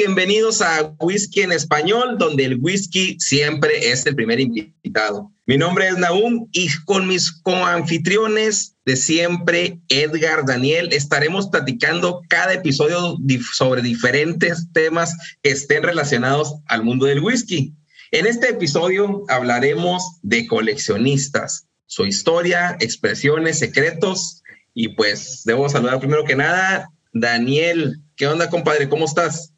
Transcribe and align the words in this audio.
Bienvenidos 0.00 0.62
a 0.62 0.94
Whisky 0.98 1.42
en 1.42 1.52
Español, 1.52 2.16
donde 2.16 2.46
el 2.46 2.58
whisky 2.58 3.18
siempre 3.20 3.90
es 3.92 4.06
el 4.06 4.14
primer 4.14 4.40
invitado. 4.40 5.30
Mi 5.44 5.58
nombre 5.58 5.88
es 5.88 5.98
Naum 5.98 6.48
y 6.52 6.68
con 6.86 7.06
mis 7.06 7.30
coanfitriones 7.30 8.76
de 8.86 8.96
siempre, 8.96 9.78
Edgar, 9.90 10.46
Daniel, 10.46 10.88
estaremos 10.92 11.48
platicando 11.48 12.22
cada 12.30 12.54
episodio 12.54 13.18
sobre 13.52 13.82
diferentes 13.82 14.72
temas 14.72 15.14
que 15.42 15.50
estén 15.50 15.82
relacionados 15.82 16.54
al 16.64 16.82
mundo 16.82 17.04
del 17.04 17.20
whisky. 17.20 17.74
En 18.10 18.26
este 18.26 18.48
episodio 18.48 19.24
hablaremos 19.28 20.18
de 20.22 20.46
coleccionistas, 20.46 21.66
su 21.84 22.06
historia, 22.06 22.78
expresiones, 22.80 23.58
secretos 23.58 24.42
y 24.72 24.94
pues 24.94 25.42
debo 25.44 25.68
saludar 25.68 26.00
primero 26.00 26.24
que 26.24 26.36
nada 26.36 26.90
Daniel 27.12 28.00
¿Qué 28.20 28.26
onda, 28.26 28.50
compadre? 28.50 28.86
¿Cómo 28.90 29.06
estás? 29.06 29.54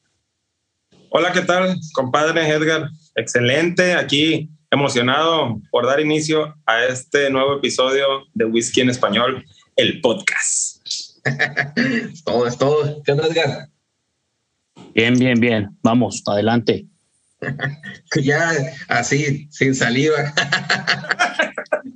Hola, 1.14 1.30
¿qué 1.30 1.42
tal, 1.42 1.78
compadre 1.92 2.48
Edgar? 2.48 2.88
Excelente, 3.16 3.92
aquí 3.92 4.48
emocionado 4.70 5.60
por 5.70 5.84
dar 5.84 6.00
inicio 6.00 6.56
a 6.64 6.84
este 6.84 7.28
nuevo 7.28 7.58
episodio 7.58 8.06
de 8.32 8.46
Whisky 8.46 8.80
en 8.80 8.88
Español, 8.88 9.44
el 9.76 10.00
podcast. 10.00 10.78
es 11.76 12.24
todo, 12.24 12.46
es 12.46 12.56
todo. 12.56 13.02
¿Qué 13.04 13.12
onda, 13.12 13.26
Edgar? 13.26 13.68
Bien, 14.94 15.12
bien, 15.18 15.38
bien. 15.38 15.76
Vamos, 15.82 16.22
adelante. 16.24 16.86
ya 18.22 18.50
así, 18.88 19.48
sin 19.50 19.74
saliva. 19.74 20.32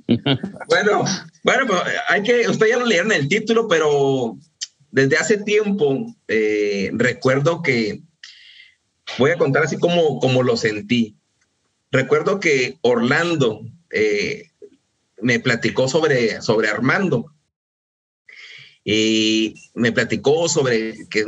bueno, 0.67 1.05
bueno, 1.43 1.65
pues 1.65 1.81
hay 2.09 2.21
que, 2.21 2.47
usted 2.47 2.67
ya 2.67 2.77
lo 2.77 2.85
leyeron 2.85 3.11
el 3.11 3.27
título, 3.27 3.67
pero 3.67 4.37
desde 4.91 5.17
hace 5.17 5.37
tiempo 5.39 6.05
eh, 6.27 6.91
recuerdo 6.93 7.63
que, 7.63 8.03
voy 9.17 9.31
a 9.31 9.37
contar 9.37 9.63
así 9.63 9.77
como, 9.77 10.19
como 10.19 10.43
lo 10.43 10.57
sentí. 10.57 11.15
Recuerdo 11.91 12.39
que 12.39 12.77
Orlando 12.81 13.61
eh, 13.91 14.51
me 15.21 15.39
platicó 15.39 15.87
sobre, 15.87 16.41
sobre 16.41 16.69
Armando 16.69 17.33
y 18.83 19.53
me 19.73 19.91
platicó 19.91 20.47
sobre 20.47 21.07
que, 21.09 21.25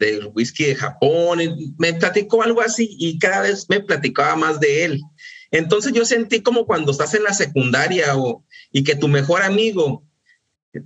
el 0.00 0.30
whisky 0.34 0.64
de 0.64 0.74
Japón, 0.74 1.38
me 1.76 1.92
platicó 1.92 2.42
algo 2.42 2.62
así 2.62 2.96
y 2.98 3.18
cada 3.18 3.42
vez 3.42 3.68
me 3.68 3.80
platicaba 3.80 4.36
más 4.36 4.58
de 4.58 4.84
él. 4.86 5.02
Entonces 5.50 5.92
yo 5.92 6.04
sentí 6.04 6.40
como 6.40 6.64
cuando 6.64 6.92
estás 6.92 7.14
en 7.14 7.24
la 7.24 7.34
secundaria 7.34 8.16
o, 8.16 8.44
y 8.72 8.84
que 8.84 8.96
tu 8.96 9.08
mejor 9.08 9.42
amigo 9.42 10.02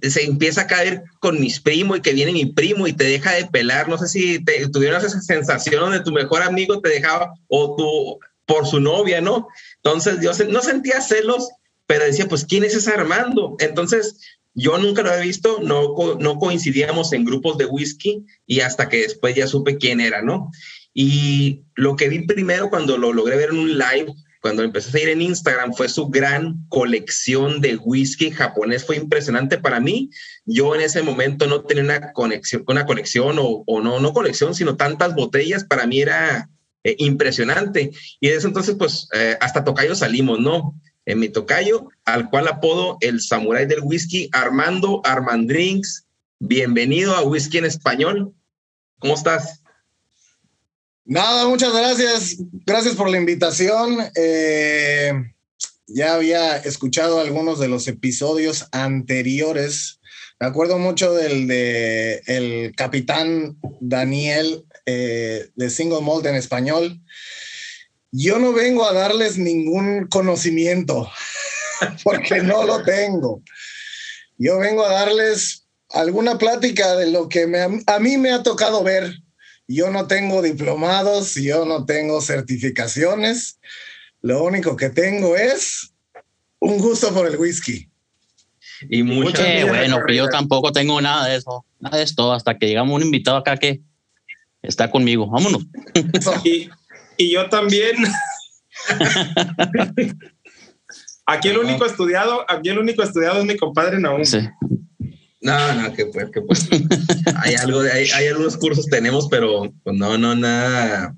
se 0.03 0.25
empieza 0.25 0.63
a 0.63 0.67
caer 0.67 1.03
con 1.21 1.41
mis 1.41 1.61
primos 1.61 1.99
y 1.99 2.01
que 2.01 2.13
viene 2.13 2.33
mi 2.33 2.47
primo 2.47 2.87
y 2.87 2.93
te 2.93 3.05
deja 3.05 3.33
de 3.33 3.47
pelar. 3.47 3.89
No 3.89 3.99
sé 3.99 4.09
si 4.09 4.45
tuvieron 4.73 5.05
esa 5.05 5.21
sensación 5.21 5.81
donde 5.81 6.01
tu 6.01 6.13
mejor 6.13 6.43
amigo 6.43 6.81
te 6.81 6.91
dejaba 6.91 7.33
o 7.49 7.77
tú 7.77 8.19
por 8.47 8.67
su 8.67 8.81
novia, 8.81 9.21
¿no? 9.21 9.49
Entonces 9.77 10.21
yo 10.23 10.33
no 10.49 10.63
sentía 10.63 11.01
celos, 11.01 11.49
pero 11.87 12.05
decía, 12.05 12.29
pues, 12.29 12.45
¿quién 12.45 12.65
es 12.65 12.75
ese 12.75 12.93
Armando? 12.93 13.57
Entonces 13.59 14.21
yo 14.55 14.79
nunca 14.79 15.03
lo 15.03 15.11
había 15.11 15.23
visto, 15.25 15.61
no, 15.63 15.95
no 16.19 16.39
coincidíamos 16.39 17.13
en 17.13 17.25
grupos 17.25 17.59
de 17.59 17.67
whisky 17.67 18.25
y 18.47 18.61
hasta 18.61 18.89
que 18.89 19.03
después 19.03 19.35
ya 19.35 19.47
supe 19.47 19.77
quién 19.77 20.01
era, 20.01 20.23
¿no? 20.23 20.51
Y 20.95 21.63
lo 21.75 21.95
que 21.97 22.09
vi 22.09 22.27
primero 22.27 22.71
cuando 22.71 22.99
lo 22.99 23.13
logré 23.13 23.37
ver 23.37 23.51
en 23.51 23.59
un 23.59 23.79
live 23.79 24.15
cuando 24.41 24.63
empecé 24.63 24.89
a 24.89 24.93
seguir 24.93 25.09
en 25.09 25.23
Instagram 25.23 25.75
fue 25.75 25.89
su 25.89 26.09
gran 26.09 26.65
colección 26.69 27.61
de 27.61 27.77
whisky 27.77 28.31
japonés. 28.31 28.85
Fue 28.85 28.97
impresionante 28.97 29.59
para 29.59 29.81
mí. 29.81 30.11
Yo 30.45 30.75
en 30.75 30.81
ese 30.81 31.03
momento 31.03 31.47
no 31.47 31.63
tenía 31.63 31.83
una 31.83 32.13
conexión, 32.13 32.65
una 32.67 32.87
colección 32.87 33.37
o, 33.41 33.65
no, 33.83 33.99
no 33.99 34.13
colección, 34.13 34.55
sino 34.55 34.77
tantas 34.77 35.15
botellas. 35.15 35.65
Para 35.65 35.87
mí 35.87 36.01
era 36.01 36.49
eh, 36.85 36.95
impresionante. 36.99 37.91
Y 38.21 38.29
desde 38.29 38.47
entonces, 38.49 38.77
pues 38.79 39.09
eh, 39.13 39.37
hasta 39.41 39.65
Tocayo 39.65 39.95
salimos, 39.97 40.39
¿no? 40.39 40.75
En 41.05 41.19
mi 41.19 41.29
Tocayo, 41.29 41.89
al 42.05 42.31
cual 42.31 42.49
apodo 42.49 42.99
el 43.01 43.21
samurái 43.21 43.67
del 43.67 43.81
whisky, 43.81 44.29
Armando 44.33 45.01
Armandrinks. 45.05 46.07
Bienvenido 46.39 47.17
a 47.17 47.23
Whisky 47.23 47.59
en 47.59 47.65
Español. 47.65 48.33
¿Cómo 49.01 49.15
estás? 49.15 49.63
Nada, 51.11 51.49
muchas 51.49 51.73
gracias. 51.73 52.37
Gracias 52.67 52.95
por 52.95 53.09
la 53.09 53.17
invitación. 53.17 53.97
Eh, 54.15 55.11
ya 55.87 56.13
había 56.13 56.59
escuchado 56.59 57.19
algunos 57.19 57.59
de 57.59 57.67
los 57.67 57.89
episodios 57.89 58.67
anteriores. 58.73 60.01
Me 60.39 60.49
acuerdo 60.49 60.79
mucho 60.79 61.15
del 61.15 61.49
de 61.49 62.21
el 62.27 62.75
capitán 62.77 63.57
Daniel 63.81 64.67
eh, 64.85 65.49
de 65.57 65.71
Single 65.71 66.03
Malt 66.03 66.27
en 66.27 66.35
español. 66.35 67.01
Yo 68.13 68.39
no 68.39 68.53
vengo 68.53 68.85
a 68.85 68.93
darles 68.93 69.39
ningún 69.39 70.09
conocimiento 70.09 71.11
porque 72.05 72.43
no 72.43 72.67
lo 72.67 72.83
tengo. 72.83 73.41
Yo 74.37 74.59
vengo 74.59 74.85
a 74.85 74.93
darles 74.93 75.65
alguna 75.89 76.37
plática 76.37 76.97
de 76.97 77.11
lo 77.11 77.31
que 77.31 77.51
a 77.87 77.99
mí 77.99 78.19
me 78.19 78.31
ha 78.31 78.43
tocado 78.43 78.85
ver 78.85 79.11
yo 79.69 79.91
no 79.91 80.07
tengo 80.07 80.41
diplomados, 80.41 81.35
yo 81.35 81.67
no 81.67 81.85
tengo 81.85 82.23
certificaciones. 82.23 83.61
Lo 84.23 84.43
único 84.43 84.77
que 84.77 84.89
tengo 84.89 85.37
es 85.37 85.93
un 86.59 86.79
gusto 86.79 87.13
por 87.13 87.27
el 87.27 87.37
whisky. 87.37 87.89
Y 88.89 89.03
mucho. 89.03 89.43
bueno, 89.69 90.01
que 90.07 90.17
yo 90.17 90.29
tampoco 90.29 90.73
tengo 90.73 91.01
nada 91.01 91.27
de 91.27 91.37
eso, 91.37 91.65
nada 91.81 91.99
de 91.99 92.05
esto, 92.05 92.33
hasta 92.33 92.57
que 92.57 92.67
llegamos 92.67 92.97
un 92.97 93.03
invitado 93.03 93.37
acá 93.37 93.57
que 93.57 93.83
está 94.63 94.91
conmigo. 94.91 95.29
Vámonos. 95.29 95.67
Y, 97.19 97.33
yo 97.33 97.49
también. 97.49 97.97
aquí 101.27 101.49
el 101.49 101.59
único 101.59 101.85
estudiado, 101.85 102.47
aquí 102.49 102.69
el 102.69 102.79
único 102.79 103.03
estudiado 103.03 103.41
es 103.41 103.45
mi 103.45 103.57
compadre 103.57 103.99
Naum. 103.99 104.25
Sí. 104.25 104.49
No, 105.41 105.75
no, 105.75 105.93
que 105.95 106.07
pues, 106.07 106.31
que 106.31 106.43
pues. 106.43 106.69
hay 107.45 107.55
algo, 107.55 107.81
hay, 107.81 108.11
hay 108.11 108.27
algunos 108.27 108.57
cursos 108.57 108.87
tenemos, 108.87 109.29
pero 109.29 109.73
no, 109.85 110.19
no, 110.19 110.35
nada 110.35 111.15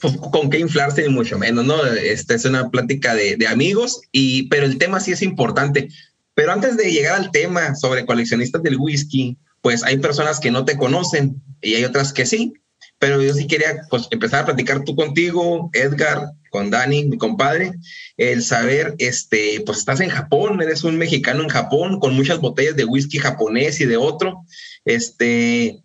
pues, 0.00 0.16
con 0.16 0.50
qué 0.50 0.58
inflarse 0.58 1.02
ni 1.02 1.08
mucho 1.08 1.38
menos, 1.38 1.64
¿no? 1.64 1.84
Esta 1.84 2.34
es 2.34 2.44
una 2.44 2.70
plática 2.70 3.14
de, 3.14 3.36
de, 3.36 3.46
amigos, 3.46 4.00
y, 4.12 4.48
pero 4.48 4.66
el 4.66 4.78
tema 4.78 5.00
sí 5.00 5.12
es 5.12 5.22
importante. 5.22 5.88
Pero 6.34 6.52
antes 6.52 6.76
de 6.76 6.92
llegar 6.92 7.18
al 7.18 7.30
tema 7.30 7.74
sobre 7.74 8.04
coleccionistas 8.04 8.62
del 8.62 8.76
whisky, 8.76 9.36
pues 9.62 9.82
hay 9.82 9.98
personas 9.98 10.38
que 10.38 10.50
no 10.50 10.64
te 10.64 10.76
conocen 10.76 11.42
y 11.62 11.74
hay 11.74 11.84
otras 11.84 12.12
que 12.12 12.26
sí. 12.26 12.54
Pero 12.98 13.22
yo 13.22 13.34
sí 13.34 13.46
quería 13.46 13.82
pues, 13.90 14.08
empezar 14.10 14.42
a 14.42 14.46
platicar 14.46 14.84
tú 14.84 14.96
contigo, 14.96 15.70
Edgar, 15.72 16.32
con 16.50 16.70
Dani, 16.70 17.04
mi 17.04 17.18
compadre, 17.18 17.72
el 18.16 18.42
saber, 18.42 18.94
este, 18.98 19.62
pues 19.66 19.78
estás 19.78 20.00
en 20.00 20.08
Japón, 20.08 20.62
eres 20.62 20.84
un 20.84 20.96
mexicano 20.96 21.42
en 21.42 21.50
Japón 21.50 22.00
con 22.00 22.14
muchas 22.14 22.40
botellas 22.40 22.76
de 22.76 22.86
whisky 22.86 23.18
japonés 23.18 23.80
y 23.80 23.84
de 23.84 23.98
otro. 23.98 24.42
Este, 24.86 25.82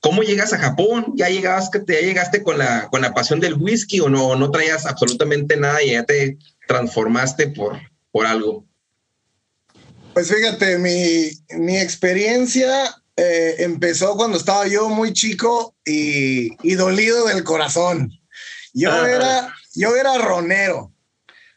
¿Cómo 0.00 0.22
llegas 0.22 0.52
a 0.52 0.58
Japón? 0.58 1.14
¿Ya 1.16 1.28
llegaste, 1.28 1.82
ya 1.86 2.00
llegaste 2.00 2.42
con, 2.42 2.58
la, 2.58 2.88
con 2.90 3.02
la 3.02 3.14
pasión 3.14 3.40
del 3.40 3.54
whisky 3.54 4.00
o 4.00 4.08
no, 4.08 4.36
no 4.36 4.50
traías 4.50 4.84
absolutamente 4.84 5.56
nada 5.56 5.82
y 5.82 5.92
ya 5.92 6.04
te 6.04 6.36
transformaste 6.66 7.48
por, 7.48 7.78
por 8.10 8.26
algo? 8.26 8.66
Pues 10.12 10.28
fíjate, 10.30 10.76
mi, 10.78 11.30
mi 11.56 11.78
experiencia 11.78 12.96
eh, 13.16 13.54
empezó 13.58 14.16
cuando 14.16 14.36
estaba 14.36 14.66
yo 14.66 14.88
muy 14.88 15.12
chico 15.12 15.71
y, 15.84 16.56
y 16.62 16.74
dolido 16.74 17.26
del 17.26 17.44
corazón. 17.44 18.10
Yo 18.74 19.06
era, 19.06 19.54
yo 19.74 19.96
era 19.96 20.18
ronero. 20.18 20.92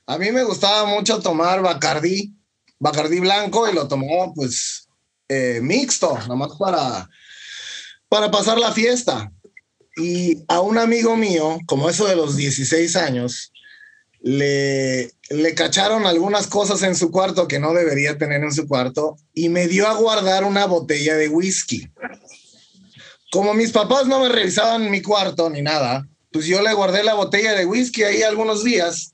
A 0.06 0.18
mí 0.18 0.32
me 0.32 0.44
gustaba 0.44 0.86
mucho 0.86 1.20
tomar 1.20 1.62
Bacardí, 1.62 2.36
Bacardí 2.80 3.20
blanco 3.20 3.70
y 3.70 3.74
lo 3.74 3.88
tomaba 3.88 4.34
pues 4.34 4.88
eh, 5.30 5.60
mixto, 5.62 6.18
nomás 6.28 6.52
para, 6.60 7.10
para 8.10 8.30
pasar 8.30 8.58
la 8.58 8.72
fiesta. 8.72 9.32
Y 9.98 10.44
a 10.50 10.60
un 10.60 10.78
amigo 10.78 11.16
mío, 11.16 11.58
como 11.68 11.90
eso 11.90 12.06
de 12.06 12.18
los 12.18 12.36
16 12.36 12.96
años, 12.98 13.54
le, 14.22 15.12
le 15.30 15.56
cacharon 15.56 16.06
algunas 16.06 16.48
cosas 16.48 16.84
en 16.84 16.96
su 16.96 17.12
cuarto 17.12 17.48
que 17.48 17.60
no 17.60 17.74
debería 17.74 18.18
tener 18.18 18.44
en 18.44 18.52
su 18.52 18.68
cuarto 18.68 19.18
y 19.34 19.50
me 19.50 19.68
dio 19.68 19.88
a 19.88 19.94
guardar 19.94 20.44
una 20.44 20.66
botella 20.66 21.16
de 21.16 21.30
whisky. 21.30 21.90
Como 23.36 23.54
mis 23.54 23.74
papás 23.74 24.08
no 24.08 24.22
me 24.22 24.30
revisaban 24.30 24.90
mi 24.90 25.02
cuarto 25.02 25.50
ni 25.50 25.62
nada, 25.62 26.08
pues 26.32 26.46
yo 26.46 26.62
le 26.62 26.74
guardé 26.74 27.04
la 27.04 27.16
botella 27.16 27.52
de 27.52 27.66
whisky 27.66 28.04
ahí 28.04 28.22
algunos 28.22 28.64
días 28.64 29.14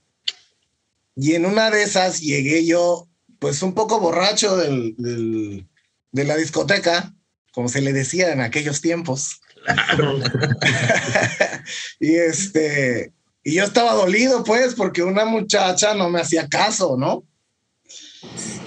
y 1.16 1.34
en 1.34 1.48
una 1.48 1.72
de 1.72 1.82
esas 1.82 2.22
llegué 2.22 2.64
yo 2.64 3.08
pues 3.40 3.64
un 3.64 3.74
poco 3.74 4.00
borracho 4.00 4.58
del, 4.58 4.94
del, 5.00 5.68
de 6.12 6.24
la 6.24 6.38
discoteca, 6.38 7.16
como 7.52 7.68
se 7.68 7.82
le 7.82 7.94
decía 7.94 8.32
en 8.32 8.42
aquellos 8.42 8.80
tiempos. 8.80 9.42
y 12.00 12.14
este, 12.14 13.14
y 13.44 13.56
yo 13.56 13.64
estaba 13.64 13.94
dolido, 13.94 14.44
pues, 14.44 14.76
porque 14.76 15.02
una 15.02 15.26
muchacha 15.26 15.96
no 15.96 16.12
me 16.12 16.22
hacía 16.22 16.48
caso, 16.48 16.96
¿no? 16.96 17.24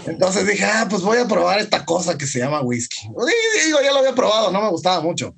Entonces 0.06 0.48
dije, 0.48 0.64
ah, 0.64 0.88
pues 0.90 1.02
voy 1.02 1.18
a 1.18 1.28
probar 1.28 1.60
esta 1.60 1.84
cosa 1.84 2.18
que 2.18 2.26
se 2.26 2.40
llama 2.40 2.60
whisky. 2.60 3.06
Digo, 3.64 3.78
ya 3.84 3.92
lo 3.92 4.00
había 4.00 4.16
probado, 4.16 4.50
no 4.50 4.60
me 4.60 4.70
gustaba 4.70 5.00
mucho. 5.00 5.32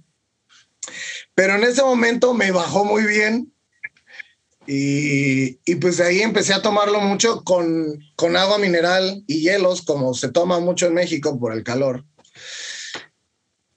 Pero 1.37 1.55
en 1.55 1.65
ese 1.65 1.83
momento 1.83 2.33
me 2.33 2.50
bajó 2.50 2.87
muy 2.87 3.05
bien 3.05 3.53
y, 4.67 5.61
y 5.71 5.75
pues 5.77 6.00
ahí 6.00 6.23
empecé 6.23 6.55
a 6.55 6.62
tomarlo 6.62 6.99
mucho 7.03 7.44
con, 7.44 8.03
con 8.17 8.37
agua 8.38 8.56
mineral 8.59 9.23
y 9.27 9.43
hielos, 9.43 9.83
como 9.83 10.15
se 10.15 10.31
toma 10.31 10.61
mucho 10.61 10.87
en 10.87 10.94
México 10.94 11.38
por 11.38 11.53
el 11.53 11.62
calor. 11.62 12.06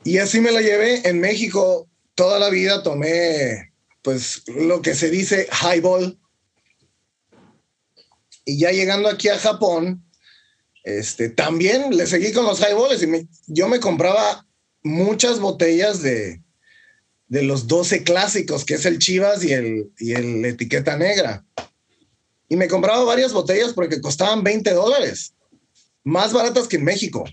Y 0.06 0.20
así 0.20 0.40
me 0.40 0.54
la 0.54 0.62
llevé. 0.62 1.08
En 1.10 1.20
México 1.20 1.90
toda 2.16 2.40
la 2.40 2.50
vida 2.50 2.82
tomé 2.82 3.74
pues 4.02 4.44
lo 4.48 4.82
que 4.82 4.96
se 4.96 5.10
dice 5.10 5.50
highball. 5.52 6.18
Y 8.46 8.58
ya 8.58 8.72
llegando 8.72 9.10
aquí 9.10 9.28
a 9.28 9.38
Japón, 9.38 10.02
este, 10.86 11.28
también 11.28 11.96
le 11.96 12.08
seguí 12.08 12.32
con 12.32 12.46
los 12.46 12.62
highballs 12.62 13.04
y 13.04 13.30
yo 13.48 13.68
me 13.68 13.82
compraba 13.82 14.48
muchas 14.82 15.42
botellas 15.42 16.02
de, 16.02 16.42
de 17.30 17.44
los 17.44 17.68
12 17.68 18.04
clásicos, 18.04 18.66
que 18.66 18.74
es 18.74 18.86
el 18.86 19.00
Chivas 19.00 19.44
y 19.44 19.54
el, 19.54 19.92
y 20.00 20.14
el 20.14 20.44
etiqueta 20.44 20.98
negra. 20.98 21.46
Y 22.50 22.56
me 22.56 22.68
compraba 22.68 23.04
varias 23.04 23.32
botellas 23.32 23.74
porque 23.74 24.02
costaban 24.02 24.44
20 24.44 24.72
dólares, 24.72 25.34
más 26.04 26.34
baratas 26.34 26.68
que 26.68 26.78
en 26.78 26.84
México. 26.84 27.24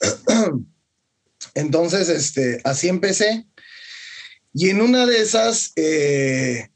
Entonces, 1.54 2.08
este, 2.08 2.60
así 2.64 2.88
empecé. 2.88 3.46
Y 4.54 4.70
en 4.70 4.80
una 4.80 5.06
de 5.06 5.20
esas 5.20 5.72
eh, 5.76 6.70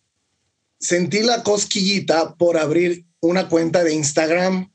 sentí 0.79 1.23
la 1.23 1.43
cosquillita 1.43 2.35
por 2.35 2.59
abrir 2.59 3.07
una 3.21 3.49
cuenta 3.49 3.83
de 3.85 3.95
Instagram. 3.95 4.72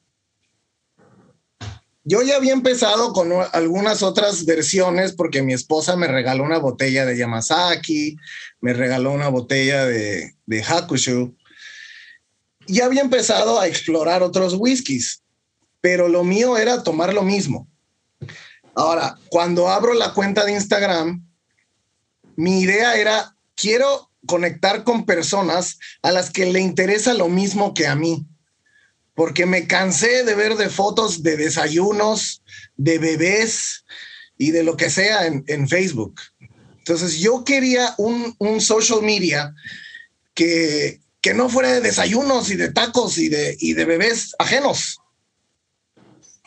Yo 2.10 2.22
ya 2.22 2.38
había 2.38 2.54
empezado 2.54 3.12
con 3.12 3.34
algunas 3.52 4.02
otras 4.02 4.46
versiones 4.46 5.12
porque 5.12 5.42
mi 5.42 5.52
esposa 5.52 5.98
me 5.98 6.08
regaló 6.08 6.46
una 6.46 6.58
botella 6.58 7.06
de 7.06 7.18
Yamazaki, 7.18 8.16
me 8.62 8.72
regaló 8.72 9.12
una 9.12 9.28
botella 9.28 9.86
de, 9.86 10.34
de 10.46 10.64
Hakushu. 10.64 11.36
Ya 12.66 12.86
había 12.86 13.02
empezado 13.02 13.60
a 13.60 13.68
explorar 13.68 14.24
otros 14.24 14.56
whiskies, 14.58 15.22
pero 15.82 16.08
lo 16.08 16.24
mío 16.24 16.58
era 16.58 16.82
tomar 16.82 17.14
lo 17.14 17.24
mismo. 17.24 17.68
Ahora, 18.74 19.18
cuando 19.28 19.68
abro 19.68 19.94
la 19.94 20.14
cuenta 20.14 20.46
de 20.46 20.54
Instagram, 20.54 21.28
mi 22.38 22.62
idea 22.62 22.96
era, 22.96 23.36
quiero 23.54 24.10
conectar 24.26 24.86
con 24.86 25.06
personas 25.06 25.78
a 26.02 26.14
las 26.14 26.30
que 26.30 26.46
le 26.46 26.62
interesa 26.62 27.14
lo 27.14 27.28
mismo 27.28 27.74
que 27.74 27.86
a 27.86 27.96
mí, 27.96 28.26
porque 29.18 29.48
me 29.48 29.66
cansé 29.66 30.24
de 30.24 30.36
ver 30.36 30.58
de 30.58 30.70
fotos 30.70 31.24
de 31.24 31.38
desayunos, 31.38 32.44
de 32.76 33.00
bebés 33.00 33.84
y 34.38 34.52
de 34.52 34.62
lo 34.62 34.78
que 34.78 34.92
sea 34.92 35.26
en, 35.26 35.68
Facebook. 35.68 36.22
Entonces 36.78 37.18
yo 37.18 37.44
quería 37.44 37.96
un, 37.98 38.62
social 38.62 39.02
media 39.02 39.56
que, 40.36 41.02
que 41.20 41.34
no 41.34 41.50
fuera 41.50 41.72
de 41.72 41.82
desayunos 41.82 42.52
y 42.52 42.58
de 42.58 42.72
tacos 42.72 43.18
y 43.18 43.28
de, 43.28 43.58
y 43.60 43.74
de 43.74 43.86
bebés 43.86 44.36
ajenos. 44.38 45.00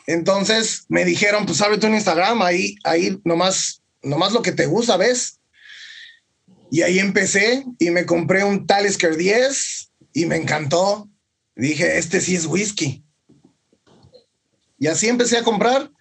Entonces 0.07 0.85
me 0.87 1.03
dijeron, 1.03 1.45
pues 1.45 1.59
ábrete 1.59 1.87
un 1.87 1.95
Instagram, 1.95 2.41
ahí, 2.41 2.75
ahí 2.85 3.19
nomás, 3.25 3.81
nomás 4.01 4.31
lo 4.31 4.41
que 4.41 4.53
te 4.53 4.65
gusta, 4.65 4.95
¿ves? 4.95 5.41
Y 6.71 6.83
ahí 6.83 6.99
empecé 6.99 7.65
y 7.79 7.89
me 7.89 8.05
compré 8.05 8.45
un 8.45 8.65
Talisker 8.65 9.17
10 9.17 9.91
y 10.13 10.25
me 10.25 10.37
encantó. 10.37 11.10
Dije, 11.55 11.97
este 11.97 12.21
sí 12.21 12.35
es 12.35 12.45
whisky. 12.45 13.03
Y 14.79 14.87
así 14.87 15.07
empecé 15.07 15.37
a 15.37 15.43
comprar. 15.43 15.91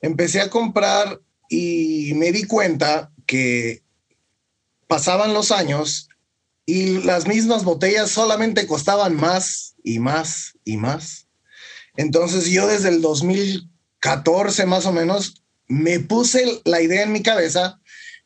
Empecé 0.00 0.40
a 0.40 0.50
comprar 0.50 1.20
y 1.48 2.12
me 2.14 2.32
di 2.32 2.44
cuenta 2.44 3.10
que 3.26 3.82
pasaban 4.86 5.32
los 5.34 5.50
años 5.50 6.08
y 6.66 6.98
las 7.02 7.26
mismas 7.26 7.64
botellas 7.64 8.10
solamente 8.10 8.66
costaban 8.66 9.16
más 9.16 9.74
y 9.82 9.98
más 9.98 10.54
y 10.64 10.76
más. 10.76 11.26
Entonces 11.96 12.46
yo 12.46 12.66
desde 12.66 12.90
el 12.90 13.00
2014 13.00 14.66
más 14.66 14.86
o 14.86 14.92
menos 14.92 15.42
me 15.66 16.00
puse 16.00 16.60
la 16.64 16.80
idea 16.80 17.02
en 17.02 17.12
mi 17.12 17.22
cabeza 17.22 17.80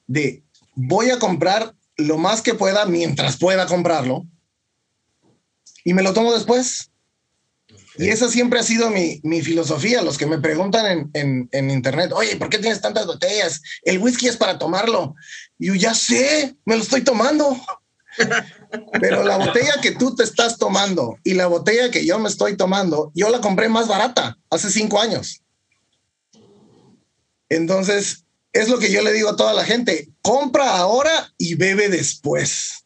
de 0.07 0.43
voy 0.75 1.11
a 1.11 1.19
comprar 1.19 1.75
lo 1.97 2.19
más 2.19 2.43
que 2.43 2.55
pueda 2.55 2.87
mientras 2.87 3.37
pueda 3.37 3.67
comprarlo 3.67 4.27
y 5.85 5.95
me 5.95 6.03
lo 6.03 6.13
tomo 6.13 6.33
después. 6.33 6.91
Y 7.97 8.09
esa 8.09 8.29
siempre 8.29 8.59
ha 8.59 8.63
sido 8.63 8.91
mi, 8.91 9.21
mi 9.23 9.43
filosofía. 9.43 10.03
Los 10.03 10.17
que 10.17 10.27
me 10.27 10.39
preguntan 10.39 10.87
en, 10.87 11.11
en, 11.13 11.49
en, 11.53 11.71
internet, 11.71 12.13
oye, 12.15 12.37
¿por 12.37 12.49
qué 12.49 12.59
tienes 12.59 12.81
tantas 12.81 13.07
botellas? 13.07 13.61
El 13.83 13.99
whisky 13.99 14.29
es 14.29 14.37
para 14.37 14.59
tomarlo. 14.59 15.15
Y 15.59 15.69
yo 15.69 15.75
ya 15.75 15.95
sé, 15.95 16.57
me 16.65 16.77
lo 16.77 16.83
estoy 16.83 17.03
tomando. 17.03 17.61
Pero 19.01 19.23
la 19.25 19.39
botella 19.39 19.75
que 19.83 19.93
tú 19.93 20.15
te 20.15 20.25
estás 20.25 20.59
tomando 20.59 21.19
y 21.25 21.35
la 21.35 21.47
botella 21.47 21.91
que 21.91 22.05
yo 22.05 22.19
me 22.19 22.29
estoy 22.29 22.57
tomando, 22.57 23.11
yo 23.15 23.29
la 23.29 23.41
compré 23.41 23.69
más 23.69 23.89
barata 23.89 24.39
hace 24.51 24.71
cinco 24.71 25.01
años. 25.01 25.43
Entonces, 27.49 28.25
es 28.53 28.69
lo 28.69 28.79
que 28.79 28.91
yo 28.91 29.03
le 29.03 29.13
digo 29.13 29.31
a 29.31 29.37
toda 29.37 29.53
la 29.53 29.65
gente, 29.65 30.11
compra 30.23 30.77
ahora 30.77 31.33
y 31.37 31.55
bebe 31.55 31.89
después. 31.89 32.82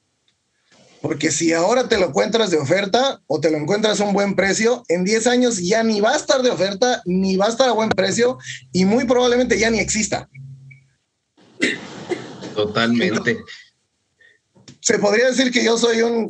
Porque 1.07 1.31
si 1.31 1.53
ahora 1.53 1.89
te 1.89 1.99
lo 1.99 2.09
encuentras 2.09 2.51
de 2.51 2.57
oferta 2.57 3.23
o 3.29 3.39
te 3.39 3.49
lo 3.49 3.59
encuentras 3.59 4.01
a 4.01 4.05
un 4.05 4.13
buen 4.13 4.35
precio, 4.35 4.83
en 4.89 5.05
10 5.05 5.29
años 5.29 5.59
ya 5.59 5.85
ni 5.85 6.01
va 6.01 6.15
a 6.15 6.17
estar 6.17 6.43
de 6.43 6.51
oferta, 6.51 7.01
ni 7.05 7.37
va 7.37 7.47
a 7.47 7.49
estar 7.49 7.69
a 7.69 7.73
buen 7.73 7.91
precio 7.91 8.39
y 8.73 8.85
muy 8.87 9.05
probablemente 9.05 9.57
ya 9.57 9.71
ni 9.71 9.79
exista. 9.79 10.29
Totalmente. 12.57 13.39
se 14.81 14.99
podría 14.99 15.29
decir 15.29 15.53
que 15.53 15.65
yo 15.65 15.79
soy 15.79 16.03
un 16.03 16.29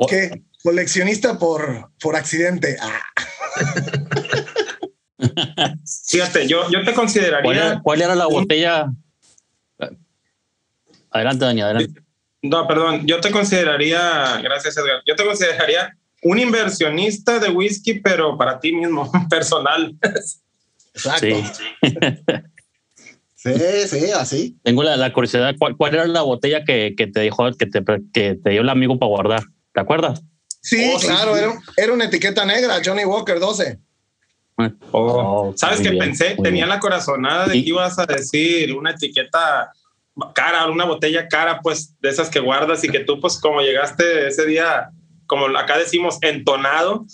coleccionista 0.63 1.39
por, 1.39 1.91
por 1.99 2.15
accidente. 2.15 2.77
Ah. 2.79 3.01
Fíjate, 6.07 6.47
yo, 6.47 6.71
yo 6.71 6.85
te 6.85 6.93
consideraría. 6.93 7.81
¿Cuál 7.83 8.03
era 8.03 8.15
la 8.15 8.27
botella 8.27 8.93
Adelante, 11.13 11.47
Dani, 11.47 11.63
adelante. 11.63 12.03
No, 12.49 12.67
perdón, 12.67 13.07
yo 13.07 13.21
te 13.21 13.31
consideraría, 13.31 14.41
gracias 14.43 14.77
Edgar, 14.77 15.03
yo 15.07 15.15
te 15.15 15.25
consideraría 15.25 15.97
un 16.23 16.39
inversionista 16.39 17.39
de 17.39 17.51
whisky, 17.51 18.01
pero 18.01 18.37
para 18.37 18.59
ti 18.59 18.73
mismo, 18.73 19.11
personal. 19.31 19.95
Exacto. 20.95 21.37
Sí. 21.53 21.65
Sí, 23.37 23.89
sí, 23.89 24.11
así. 24.11 24.57
Tengo 24.65 24.83
la, 24.83 25.13
curiosidad, 25.13 25.55
¿cuál, 25.59 25.95
era 25.95 26.07
la 26.07 26.23
botella 26.23 26.65
que, 26.65 26.95
te 26.97 27.21
dijo, 27.21 27.49
que 27.53 27.67
te, 27.67 27.85
que 28.13 28.35
te 28.35 28.51
dio 28.51 28.63
el 28.63 28.69
amigo 28.69 28.99
para 28.99 29.09
guardar? 29.09 29.43
¿Te 29.73 29.81
acuerdas? 29.81 30.23
Sí, 30.63 30.91
oh, 30.93 30.99
claro, 30.99 31.37
Era, 31.37 31.53
era, 31.77 31.93
una 31.93 32.07
etiqueta 32.07 32.45
negra, 32.45 32.81
Johnny 32.85 33.05
Walker 33.05 33.39
12. 33.39 33.79
Oh, 34.91 35.53
¿Sabes 35.55 35.81
qué 35.81 35.93
pensé? 35.93 36.37
Tenía 36.43 36.67
la 36.67 36.81
corazonada 36.81 37.47
de 37.47 37.53
que 37.53 37.69
ibas 37.69 37.99
a 37.99 38.07
decir 38.07 38.73
una 38.75 38.93
etiqueta 38.93 39.71
cara, 40.35 40.67
una 40.67 40.85
botella 40.85 41.29
cara, 41.29 41.61
pues 41.63 41.95
de 42.01 42.09
esas 42.09 42.31
que 42.31 42.41
guardas 42.41 42.85
y 42.85 42.89
que 42.89 43.01
tú, 43.01 43.21
pues 43.21 43.39
como 43.39 43.61
llegaste 43.61 44.29
ese 44.29 44.47
día, 44.47 44.91
como 45.27 45.47
acá 45.57 45.79
decimos, 45.79 46.19
entonado 46.23 47.07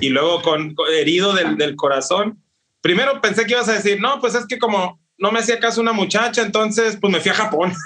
y 0.00 0.08
luego 0.08 0.42
con, 0.42 0.74
herido 0.92 1.32
del, 1.34 1.56
del, 1.56 1.76
corazón. 1.76 2.42
Primero 2.80 3.20
pensé 3.20 3.46
que 3.46 3.52
ibas 3.52 3.68
a 3.68 3.74
decir, 3.74 4.00
no, 4.00 4.20
pues 4.20 4.34
es 4.34 4.46
que 4.46 4.58
como 4.58 5.00
no 5.18 5.30
me 5.30 5.38
hacía 5.38 5.60
caso 5.60 5.80
una 5.80 5.92
muchacha, 5.92 6.42
entonces 6.42 6.98
pues 7.00 7.12
me 7.12 7.20
fui 7.20 7.30
a 7.30 7.34
Japón. 7.34 7.72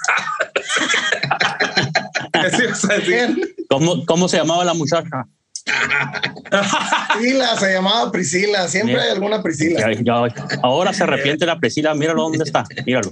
¿Cómo, 3.68 4.06
¿Cómo 4.06 4.28
se 4.28 4.36
llamaba 4.38 4.64
la 4.64 4.74
muchacha? 4.74 5.26
Priscila, 5.66 7.56
se 7.56 7.72
llamaba 7.72 8.12
Priscila, 8.12 8.68
siempre 8.68 9.00
hay 9.00 9.10
alguna 9.10 9.42
Priscila. 9.42 9.90
ahora 10.62 10.92
se 10.92 11.02
arrepiente 11.02 11.44
la 11.44 11.58
Priscila, 11.58 11.94
míralo 11.94 12.22
dónde 12.22 12.44
está, 12.44 12.64
míralo. 12.86 13.10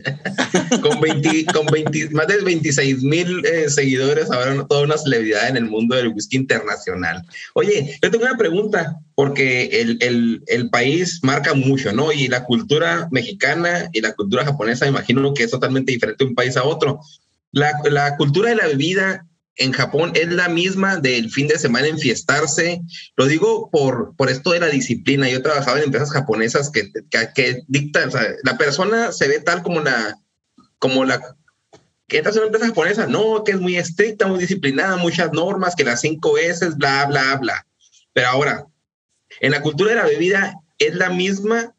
con, 0.80 1.00
20, 1.00 1.46
con 1.52 1.66
20, 1.66 2.11
más 2.11 2.28
de 2.28 2.42
26 2.42 3.02
mil 3.02 3.44
eh, 3.44 3.68
seguidores, 3.68 4.30
ahora 4.30 4.64
toda 4.66 4.84
una 4.84 4.96
celebridad 4.96 5.49
en 5.49 5.56
el 5.56 5.64
mundo 5.64 5.96
del 5.96 6.08
whisky 6.08 6.37
internacional. 6.37 7.25
Oye, 7.54 7.99
yo 8.00 8.11
tengo 8.11 8.25
una 8.25 8.37
pregunta, 8.37 8.96
porque 9.16 9.64
el, 9.80 9.99
el, 10.00 10.42
el, 10.46 10.70
país 10.70 11.20
marca 11.23 11.54
mucho, 11.54 11.92
¿no? 11.92 12.12
Y 12.12 12.28
la 12.28 12.44
cultura 12.44 13.08
mexicana 13.11 13.88
y 13.92 14.00
la 14.00 14.12
cultura 14.12 14.44
japonesa, 14.44 14.84
me 14.84 14.92
imagino 14.92 15.34
que 15.34 15.44
es 15.44 15.50
totalmente 15.50 15.92
diferente 15.92 16.25
de 16.25 16.28
un 16.28 16.34
país 16.34 16.56
a 16.56 16.64
otro. 16.64 17.00
La, 17.52 17.73
la 17.90 18.16
cultura 18.16 18.50
de 18.50 18.56
la 18.56 18.66
bebida 18.66 19.26
en 19.56 19.73
Japón 19.73 20.12
es 20.14 20.28
la 20.32 20.49
misma 20.49 20.96
del 20.96 21.30
fin 21.30 21.46
de 21.46 21.58
semana 21.58 21.87
enfiestarse. 21.87 22.80
Lo 23.16 23.26
digo 23.26 23.70
por, 23.70 24.14
por 24.16 24.30
esto 24.30 24.50
de 24.50 24.61
la 24.61 24.66
disciplina. 24.66 25.28
Yo 25.28 25.42
trabajaba 25.42 25.78
en 25.78 25.84
empresas 25.84 26.11
japonesas 26.11 26.70
que, 26.70 26.90
que, 27.34 27.62
dictan, 27.68 28.08
o 28.08 28.12
sea, 28.12 28.26
la 28.42 28.58
persona 28.58 29.12
se 29.12 29.28
ve 29.28 29.40
tal 29.40 29.62
como 29.62 29.80
la, 29.80 30.18
como 30.78 31.04
la, 31.04 31.37
que 32.08 32.18
entras 32.18 32.37
en 32.37 32.42
una 32.42 32.46
empresa 32.49 32.68
japonesa, 32.68 33.06
no, 33.06 33.44
que 33.44 33.52
es 33.52 33.61
muy 33.61 33.76
estricta, 33.76 34.26
muy 34.26 34.40
disciplinada, 34.40 34.96
muchas 34.96 35.32
normas, 35.32 35.76
que 35.76 35.84
las 35.84 36.00
cinco 36.00 36.34
veces, 36.34 36.76
bla, 36.76 37.06
bla, 37.06 37.37
bla. 37.37 37.66
Pero 38.12 38.28
ahora, 38.28 38.66
en 39.40 39.52
la 39.52 39.62
cultura 39.62 39.90
de 39.90 39.96
la 39.96 40.06
bebida 40.06 40.54
es 40.78 40.94
la 40.94 41.11
misma 41.11 41.75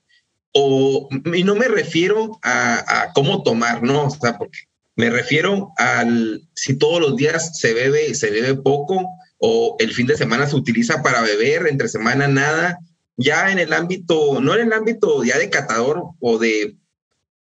o, 0.53 1.09
y 1.33 1.43
no 1.43 1.55
me 1.55 1.67
refiero 1.67 2.39
a, 2.41 3.03
a 3.03 3.13
cómo 3.13 3.43
tomar, 3.43 3.83
no, 3.83 4.05
o 4.05 4.09
sea, 4.09 4.37
porque 4.37 4.59
me 4.95 5.09
refiero 5.09 5.73
al 5.77 6.41
si 6.53 6.77
todos 6.77 7.01
los 7.01 7.15
días 7.15 7.57
se 7.59 7.73
bebe, 7.73 8.13
se 8.15 8.31
bebe 8.31 8.55
poco 8.55 9.09
o 9.37 9.75
el 9.79 9.93
fin 9.93 10.07
de 10.07 10.17
semana 10.17 10.47
se 10.47 10.55
utiliza 10.55 11.03
para 11.03 11.21
beber, 11.21 11.67
entre 11.67 11.89
semana 11.89 12.27
nada, 12.27 12.79
ya 13.17 13.51
en 13.51 13.59
el 13.59 13.73
ámbito, 13.73 14.39
no 14.41 14.55
en 14.55 14.67
el 14.67 14.73
ámbito 14.73 15.23
ya 15.23 15.37
de 15.37 15.49
catador 15.49 16.03
o 16.19 16.37
de 16.37 16.75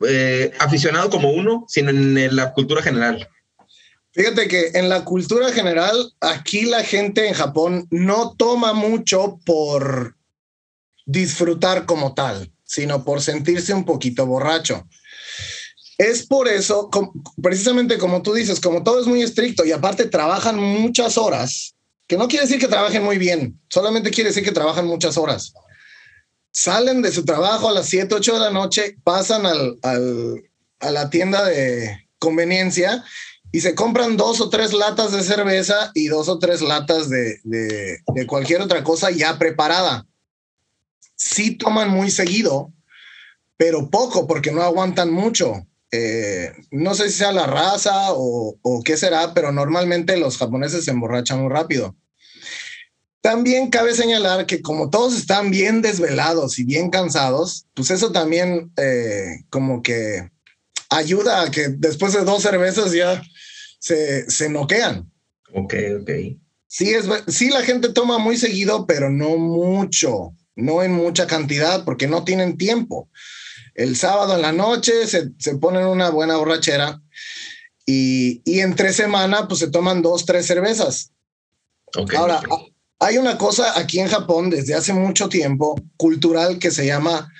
eh, 0.06 0.52
aficionado 0.58 1.10
como 1.10 1.30
uno, 1.30 1.64
sino 1.68 1.90
en 1.90 2.36
la 2.36 2.52
cultura 2.52 2.82
general. 2.82 3.28
Fíjate 4.12 4.48
que 4.48 4.70
en 4.74 4.88
la 4.88 5.04
cultura 5.04 5.52
general, 5.52 6.12
aquí 6.20 6.62
la 6.62 6.82
gente 6.82 7.28
en 7.28 7.34
Japón 7.34 7.86
no 7.90 8.34
toma 8.36 8.72
mucho 8.72 9.38
por 9.44 10.16
disfrutar 11.06 11.86
como 11.86 12.14
tal, 12.14 12.52
sino 12.64 13.04
por 13.04 13.22
sentirse 13.22 13.72
un 13.72 13.84
poquito 13.84 14.26
borracho. 14.26 14.86
Es 15.98 16.24
por 16.24 16.46
eso, 16.46 16.88
precisamente 17.42 17.98
como 17.98 18.22
tú 18.22 18.32
dices, 18.32 18.60
como 18.60 18.84
todo 18.84 19.00
es 19.00 19.08
muy 19.08 19.20
estricto 19.20 19.64
y 19.64 19.72
aparte 19.72 20.06
trabajan 20.06 20.56
muchas 20.56 21.18
horas, 21.18 21.74
que 22.06 22.16
no 22.16 22.28
quiere 22.28 22.46
decir 22.46 22.60
que 22.60 22.68
trabajen 22.68 23.02
muy 23.02 23.18
bien, 23.18 23.60
solamente 23.68 24.10
quiere 24.10 24.30
decir 24.30 24.44
que 24.44 24.52
trabajan 24.52 24.86
muchas 24.86 25.18
horas. 25.18 25.52
Salen 26.52 27.02
de 27.02 27.10
su 27.10 27.24
trabajo 27.24 27.68
a 27.68 27.72
las 27.72 27.86
7, 27.88 28.14
8 28.14 28.34
de 28.34 28.38
la 28.38 28.50
noche, 28.50 28.96
pasan 29.02 29.44
a 29.44 30.90
la 30.90 31.10
tienda 31.10 31.44
de 31.44 32.08
conveniencia 32.20 33.04
y 33.50 33.60
se 33.60 33.74
compran 33.74 34.16
dos 34.16 34.40
o 34.40 34.50
tres 34.50 34.72
latas 34.72 35.10
de 35.10 35.22
cerveza 35.22 35.90
y 35.94 36.06
dos 36.06 36.28
o 36.28 36.38
tres 36.38 36.60
latas 36.60 37.10
de, 37.10 37.40
de 37.42 38.26
cualquier 38.28 38.62
otra 38.62 38.84
cosa 38.84 39.10
ya 39.10 39.36
preparada. 39.36 40.06
Sí 41.16 41.56
toman 41.56 41.90
muy 41.90 42.12
seguido, 42.12 42.72
pero 43.56 43.90
poco 43.90 44.28
porque 44.28 44.52
no 44.52 44.62
aguantan 44.62 45.10
mucho. 45.10 45.66
Eh, 45.90 46.52
no 46.70 46.94
sé 46.94 47.08
si 47.10 47.18
sea 47.18 47.32
la 47.32 47.46
raza 47.46 48.08
o, 48.10 48.58
qué 48.84 48.96
será, 48.96 49.32
pero 49.32 49.52
normalmente 49.52 50.16
los 50.18 50.36
japoneses 50.36 50.84
se 50.84 50.90
emborrachan 50.90 51.40
muy 51.40 51.50
rápido. 51.50 51.96
También 53.20 53.70
cabe 53.70 53.94
señalar 53.94 54.46
que 54.46 54.62
como 54.62 54.90
todos 54.90 55.16
están 55.16 55.50
bien 55.50 55.82
desvelados 55.82 56.58
y 56.58 56.64
bien 56.64 56.90
cansados, 56.90 57.66
pues 57.74 57.90
eso 57.90 58.12
también 58.12 58.70
eh, 58.76 59.44
como 59.50 59.82
que 59.82 60.30
ayuda 60.90 61.42
a 61.42 61.50
que 61.50 61.68
después 61.68 62.12
de 62.12 62.24
dos 62.24 62.42
cervezas 62.42 62.92
ya 62.92 63.22
se, 63.80 64.30
se 64.30 64.48
noquean. 64.48 65.10
Ok, 65.52 65.74
ok. 66.00 66.10
Sí, 66.66 66.90
es, 66.90 67.06
sí, 67.28 67.48
la 67.48 67.62
gente 67.62 67.88
toma 67.88 68.18
muy 68.18 68.36
seguido, 68.36 68.86
pero 68.86 69.10
no 69.10 69.36
mucho, 69.38 70.34
no 70.54 70.82
en 70.82 70.92
mucha 70.92 71.26
cantidad, 71.26 71.84
porque 71.84 72.06
no 72.06 72.24
tienen 72.24 72.58
tiempo 72.58 73.08
el 73.78 73.96
sábado 73.96 74.34
en 74.34 74.42
la 74.42 74.52
noche 74.52 75.06
se, 75.06 75.30
se 75.38 75.56
ponen 75.56 75.86
una 75.86 76.10
buena 76.10 76.36
borrachera 76.36 77.00
y, 77.86 78.42
y, 78.44 78.60
entre 78.60 78.92
semana 78.92 79.46
pues 79.46 79.60
se 79.60 79.70
toman 79.70 80.02
dos, 80.02 80.26
tres 80.26 80.46
cervezas. 80.46 81.12
Ahora, 82.16 82.42
hay 82.98 83.18
una 83.18 83.38
cosa 83.38 83.78
aquí 83.78 84.00
en 84.00 84.08
Japón 84.08 84.50
desde 84.50 84.74
hace 84.74 84.92
mucho 84.92 85.28
tiempo, 85.28 85.80
cultural, 85.96 86.58
que 86.58 86.72
se 86.72 86.86
llama 86.86 87.32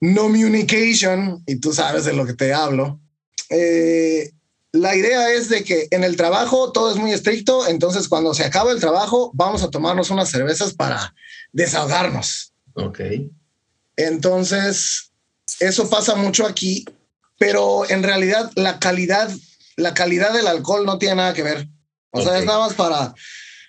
no 0.00 0.22
communication, 0.24 1.42
y 1.46 1.56
tú 1.56 1.72
sabes 1.72 2.04
de 2.04 2.12
lo 2.12 2.26
que 2.26 2.34
te 2.34 2.52
hablo. 2.52 3.00
Eh, 3.48 4.32
la 4.72 4.94
idea 4.94 5.32
es 5.32 5.48
de 5.48 5.64
que 5.64 5.88
en 5.90 6.04
el 6.04 6.16
trabajo 6.16 6.70
todo 6.70 6.90
es 6.90 6.96
muy 6.96 7.12
estricto, 7.12 7.66
entonces 7.66 8.08
cuando 8.08 8.34
se 8.34 8.44
acaba 8.44 8.72
el 8.72 8.78
trabajo 8.78 9.30
vamos 9.34 9.62
a 9.62 9.70
tomarnos 9.70 10.10
unas 10.10 10.30
cervezas 10.30 10.74
para 10.74 11.14
desahogarnos. 11.52 12.52
Ok. 12.74 13.00
Entonces, 13.96 15.09
eso 15.58 15.90
pasa 15.90 16.14
mucho 16.14 16.46
aquí, 16.46 16.84
pero 17.38 17.88
en 17.88 18.02
realidad 18.02 18.50
la 18.54 18.78
calidad, 18.78 19.30
la 19.76 19.94
calidad 19.94 20.32
del 20.32 20.46
alcohol 20.46 20.84
no 20.84 20.98
tiene 20.98 21.16
nada 21.16 21.34
que 21.34 21.42
ver. 21.42 21.68
O 22.10 22.22
sea, 22.22 22.38
es 22.38 22.44
nada 22.44 22.58
más 22.60 22.74
para, 22.74 23.14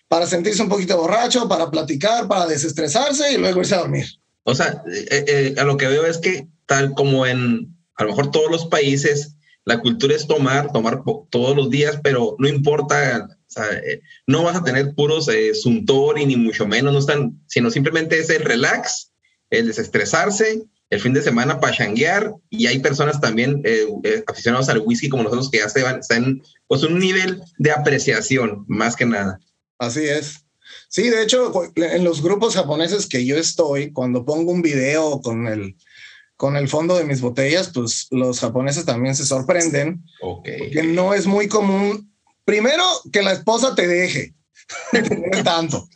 para 0.08 0.28
sentirse 0.28 0.62
un 0.62 0.70
poquito 0.70 0.98
borracho, 0.98 1.48
para 1.48 1.72
platicar, 1.72 2.28
para 2.28 2.48
desestresarse 2.48 3.34
y 3.34 3.38
luego 3.38 3.62
irse 3.62 3.76
a 3.76 3.80
dormir. 3.80 4.06
O 4.44 4.56
sea, 4.56 4.84
eh, 4.92 5.26
eh, 5.28 5.56
a 5.58 5.64
lo 5.64 5.78
que 5.78 5.88
veo 5.88 6.06
es 6.06 6.18
que 6.18 6.48
tal 6.66 6.94
como 6.94 7.26
en 7.26 7.76
a 7.96 8.04
lo 8.04 8.10
mejor 8.10 8.32
todos 8.32 8.50
los 8.50 8.66
países, 8.66 9.36
la 9.64 9.80
cultura 9.80 10.16
es 10.16 10.28
tomar, 10.28 10.72
tomar 10.72 11.04
todos 11.30 11.56
los 11.56 11.70
días, 11.70 12.00
pero 12.04 12.36
no 12.40 12.48
importa, 12.48 13.28
o 13.30 13.52
sea, 13.52 13.72
eh, 13.72 14.02
no 14.26 14.44
vas 14.44 14.56
a 14.56 14.64
tener 14.64 14.96
puros 14.96 15.30
suntori 15.62 16.26
ni 16.26 16.36
mucho 16.36 16.66
menos, 16.68 16.92
no 16.92 17.00
están, 17.00 17.40
sino 17.46 17.70
simplemente 17.70 18.18
es 18.18 18.30
el 18.32 18.44
relax, 18.44 19.12
el 19.52 19.68
desestresarse 19.68 20.64
el 20.92 21.00
fin 21.00 21.14
de 21.14 21.22
semana 21.22 21.60
para 21.60 21.76
changuear 21.76 22.34
y 22.50 22.68
hay 22.68 22.80
personas 22.80 23.20
también 23.22 23.62
eh, 23.64 23.88
eh, 24.04 24.24
aficionados 24.28 24.68
al 24.70 24.80
whisky 24.80 25.08
como 25.10 25.24
nosotros 25.24 25.50
que 25.50 25.60
ya 25.60 25.70
se 25.70 25.82
van, 25.82 26.00
están 26.00 26.44
pues 26.68 26.84
un 26.84 27.00
nivel 27.00 27.42
de 27.58 27.72
apreciación 27.72 28.66
más 28.68 28.96
que 28.98 29.06
nada. 29.06 29.40
Así 29.80 30.02
es. 30.02 30.46
Sí, 30.90 31.10
de 31.10 31.24
hecho, 31.24 31.54
en 31.76 32.04
los 32.04 32.22
grupos 32.22 32.56
japoneses 32.56 33.08
que 33.08 33.26
yo 33.26 33.38
estoy, 33.38 33.94
cuando 33.94 34.26
pongo 34.26 34.52
un 34.52 34.62
video 34.62 35.22
con 35.22 35.48
el, 35.48 35.78
con 36.36 36.58
el 36.58 36.68
fondo 36.68 36.98
de 36.98 37.06
mis 37.06 37.22
botellas, 37.22 37.72
pues 37.74 38.08
los 38.12 38.42
japoneses 38.42 38.84
también 38.84 39.16
se 39.16 39.26
sorprenden. 39.26 40.04
Ok. 40.22 40.44
Que 40.74 40.84
no 40.84 41.14
es 41.14 41.26
muy 41.26 41.48
común. 41.48 42.14
Primero, 42.44 42.84
que 43.14 43.22
la 43.22 43.32
esposa 43.32 43.76
te 43.76 43.88
deje. 43.88 44.34
tanto. 45.46 45.88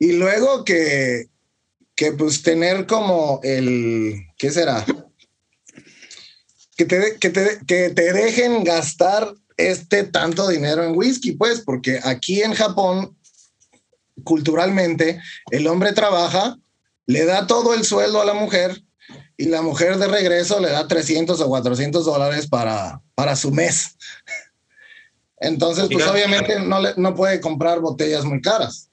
Y 0.00 0.12
luego 0.12 0.64
que, 0.64 1.28
que 1.98 2.12
pues 2.12 2.42
tener 2.44 2.86
como 2.86 3.40
el, 3.42 4.28
¿qué 4.38 4.52
será? 4.52 4.86
Que 6.76 6.84
te, 6.84 7.18
que 7.18 7.28
te, 7.28 7.58
que 7.66 7.90
te 7.90 8.12
dejen 8.12 8.62
gastar 8.62 9.34
este 9.56 10.04
tanto 10.04 10.46
dinero 10.46 10.84
en 10.84 10.96
whisky, 10.96 11.32
pues, 11.32 11.60
porque 11.60 11.98
aquí 12.04 12.40
en 12.40 12.54
Japón, 12.54 13.18
culturalmente, 14.22 15.20
el 15.50 15.66
hombre 15.66 15.92
trabaja, 15.92 16.56
le 17.06 17.24
da 17.24 17.48
todo 17.48 17.74
el 17.74 17.82
sueldo 17.82 18.22
a 18.22 18.24
la 18.24 18.34
mujer 18.34 18.80
y 19.36 19.46
la 19.46 19.62
mujer 19.62 19.98
de 19.98 20.06
regreso 20.06 20.60
le 20.60 20.70
da 20.70 20.86
300 20.86 21.40
o 21.40 21.48
400 21.48 22.04
dólares 22.04 22.46
para, 22.46 23.02
para 23.16 23.34
su 23.34 23.50
mes. 23.50 23.96
Entonces, 25.40 25.88
pues 25.90 26.06
obviamente 26.06 26.60
no, 26.60 26.80
le, 26.80 26.94
no 26.96 27.16
puede 27.16 27.40
comprar 27.40 27.80
botellas 27.80 28.24
muy 28.24 28.40
caras. 28.40 28.88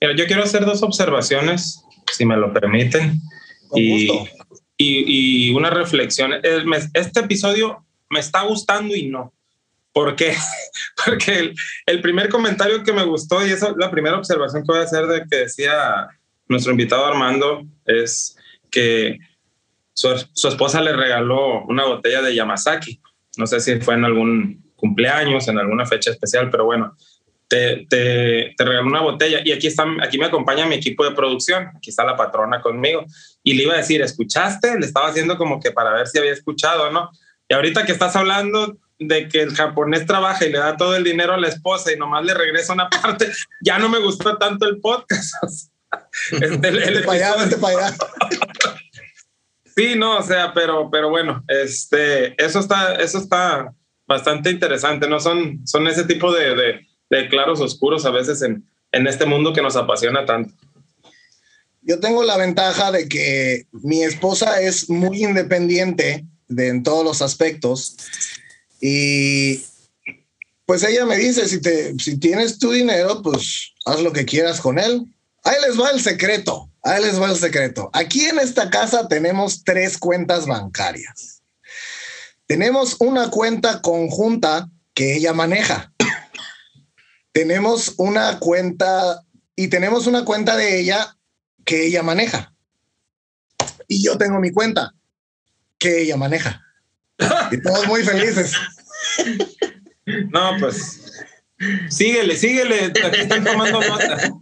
Yo 0.00 0.26
quiero 0.26 0.42
hacer 0.42 0.64
dos 0.64 0.82
observaciones 0.82 1.84
si 2.12 2.24
me 2.24 2.36
lo 2.36 2.52
permiten. 2.52 3.20
y, 3.74 4.08
y, 4.76 5.52
una 5.54 5.70
reflexión. 5.70 6.32
Este 6.94 7.20
episodio 7.20 7.84
me 8.08 8.20
está 8.20 8.42
gustando 8.42 8.94
y 8.94 9.08
no. 9.08 9.32
¿Por 9.92 10.16
qué? 10.16 10.34
Porque 11.04 11.52
el, 11.86 12.00
primer 12.00 12.28
comentario 12.28 12.82
que 12.82 12.92
me 12.92 13.04
gustó, 13.04 13.46
y 13.46 13.50
eso 13.50 13.74
la 13.78 13.90
primera 13.90 14.16
observación 14.16 14.62
que 14.62 14.72
voy 14.72 14.80
a 14.80 14.84
hacer 14.84 15.06
de 15.06 15.24
que 15.30 15.36
decía 15.36 16.08
nuestro 16.48 16.72
invitado 16.72 17.06
Armando, 17.06 17.62
es 17.84 18.36
que 18.70 19.18
su, 19.92 20.08
su 20.32 20.48
esposa 20.48 20.80
le 20.80 20.92
regaló 20.92 21.64
una 21.64 21.84
botella 21.84 22.22
de 22.22 22.34
Yamazaki. 22.34 23.00
No 23.36 23.46
sé 23.46 23.60
si 23.60 23.80
fue 23.80 23.94
en 23.94 24.04
algún 24.04 24.72
cumpleaños, 24.76 25.46
en 25.48 25.58
alguna 25.58 25.86
fecha 25.86 26.10
especial, 26.10 26.50
pero 26.50 26.64
bueno, 26.64 26.96
te, 27.50 27.84
te, 27.90 28.54
te, 28.56 28.64
regaló 28.64 28.86
una 28.86 29.00
botella 29.00 29.40
y 29.44 29.50
aquí, 29.50 29.66
está, 29.66 29.84
aquí 30.02 30.18
me 30.18 30.26
acompaña 30.26 30.66
mi 30.66 30.76
equipo 30.76 31.04
de 31.04 31.10
producción, 31.10 31.68
aquí 31.76 31.90
está 31.90 32.04
la 32.04 32.16
patrona 32.16 32.60
conmigo 32.60 33.04
y 33.42 33.54
le 33.54 33.64
iba 33.64 33.74
a 33.74 33.78
decir, 33.78 34.00
¿escuchaste? 34.02 34.78
Le 34.78 34.86
estaba 34.86 35.08
haciendo 35.08 35.36
como 35.36 35.58
que 35.58 35.72
para 35.72 35.92
ver 35.92 36.06
si 36.06 36.18
había 36.18 36.32
escuchado, 36.32 36.92
¿no? 36.92 37.10
Y 37.48 37.54
ahorita 37.54 37.84
que 37.84 37.90
estás 37.90 38.14
hablando 38.14 38.78
de 39.00 39.28
que 39.28 39.42
el 39.42 39.52
japonés 39.52 40.06
trabaja 40.06 40.46
y 40.46 40.52
le 40.52 40.58
da 40.58 40.76
todo 40.76 40.94
el 40.94 41.02
dinero 41.02 41.32
a 41.32 41.40
la 41.40 41.48
esposa 41.48 41.92
y 41.92 41.96
nomás 41.96 42.24
le 42.24 42.34
regresa 42.34 42.72
una 42.72 42.88
parte, 43.02 43.32
ya 43.60 43.80
no 43.80 43.88
me 43.88 43.98
gustó 43.98 44.38
tanto 44.38 44.68
el 44.68 44.78
podcast. 44.78 45.34
este, 46.30 46.68
el, 46.68 47.04
para 47.04 47.32
allá, 47.32 47.58
para 47.60 47.78
allá. 47.78 47.96
Sí, 49.74 49.94
no, 49.96 50.18
o 50.18 50.22
sea, 50.22 50.54
pero, 50.54 50.88
pero 50.88 51.10
bueno, 51.10 51.42
este, 51.48 52.40
eso 52.40 52.60
está, 52.60 52.94
eso 52.94 53.18
está 53.18 53.72
bastante 54.06 54.50
interesante, 54.50 55.08
¿no? 55.08 55.18
Son, 55.18 55.66
son 55.66 55.88
ese 55.88 56.04
tipo 56.04 56.32
de, 56.32 56.54
de 56.54 56.89
de 57.10 57.28
claros 57.28 57.60
oscuros 57.60 58.06
a 58.06 58.10
veces 58.10 58.40
en, 58.42 58.64
en 58.92 59.06
este 59.06 59.26
mundo 59.26 59.52
que 59.52 59.62
nos 59.62 59.76
apasiona 59.76 60.24
tanto. 60.24 60.54
Yo 61.82 61.98
tengo 61.98 62.22
la 62.22 62.36
ventaja 62.36 62.92
de 62.92 63.08
que 63.08 63.66
mi 63.72 64.02
esposa 64.02 64.60
es 64.60 64.88
muy 64.88 65.24
independiente 65.24 66.24
de, 66.48 66.68
en 66.68 66.82
todos 66.82 67.04
los 67.04 67.20
aspectos 67.20 67.96
y 68.80 69.62
pues 70.66 70.84
ella 70.84 71.04
me 71.04 71.16
dice, 71.16 71.48
si, 71.48 71.60
te, 71.60 71.98
si 71.98 72.18
tienes 72.18 72.58
tu 72.58 72.70
dinero, 72.70 73.22
pues 73.22 73.72
haz 73.86 74.00
lo 74.00 74.12
que 74.12 74.24
quieras 74.24 74.60
con 74.60 74.78
él. 74.78 75.04
Ahí 75.42 75.56
les 75.66 75.80
va 75.80 75.90
el 75.90 76.00
secreto, 76.00 76.70
ahí 76.84 77.02
les 77.02 77.20
va 77.20 77.28
el 77.28 77.36
secreto. 77.36 77.90
Aquí 77.92 78.26
en 78.26 78.38
esta 78.38 78.70
casa 78.70 79.08
tenemos 79.08 79.64
tres 79.64 79.98
cuentas 79.98 80.46
bancarias. 80.46 81.42
Tenemos 82.46 82.96
una 83.00 83.30
cuenta 83.30 83.80
conjunta 83.80 84.68
que 84.94 85.16
ella 85.16 85.32
maneja 85.32 85.89
tenemos 87.32 87.94
una 87.98 88.38
cuenta 88.38 89.22
y 89.56 89.68
tenemos 89.68 90.06
una 90.06 90.24
cuenta 90.24 90.56
de 90.56 90.80
ella 90.80 91.16
que 91.64 91.86
ella 91.86 92.02
maneja. 92.02 92.54
Y 93.88 94.04
yo 94.04 94.16
tengo 94.16 94.40
mi 94.40 94.52
cuenta 94.52 94.94
que 95.78 96.02
ella 96.02 96.16
maneja. 96.16 96.62
Y 97.52 97.60
todos 97.60 97.86
muy 97.86 98.02
felices. 98.02 98.54
No, 100.06 100.56
pues 100.58 100.99
Síguele, 101.90 102.36
síguele. 102.36 102.86
Aquí 102.86 103.20
están 103.20 103.44
tomando 103.44 103.80
nota. 103.88 104.32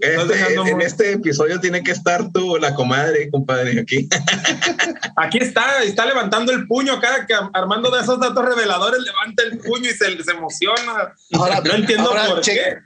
Este, 0.00 0.54
en 0.54 0.80
este 0.80 1.12
episodio 1.12 1.60
tiene 1.60 1.82
que 1.82 1.90
estar 1.90 2.32
tú, 2.32 2.56
la 2.56 2.74
comadre, 2.74 3.30
compadre, 3.30 3.78
aquí. 3.80 4.08
Aquí 5.16 5.38
está, 5.38 5.82
está 5.82 6.06
levantando 6.06 6.52
el 6.52 6.66
puño. 6.66 7.00
Cada 7.00 7.26
que 7.26 7.34
Armando 7.52 7.90
de 7.90 8.00
esos 8.00 8.18
datos 8.18 8.44
reveladores 8.44 9.00
levanta 9.02 9.42
el 9.42 9.58
puño 9.58 9.90
y 9.90 9.94
se, 9.94 10.06
emociona. 10.32 11.14
Ahora, 11.32 11.60
no 11.60 11.74
entiendo 11.74 12.10
por 12.10 12.40
qué. 12.40 12.78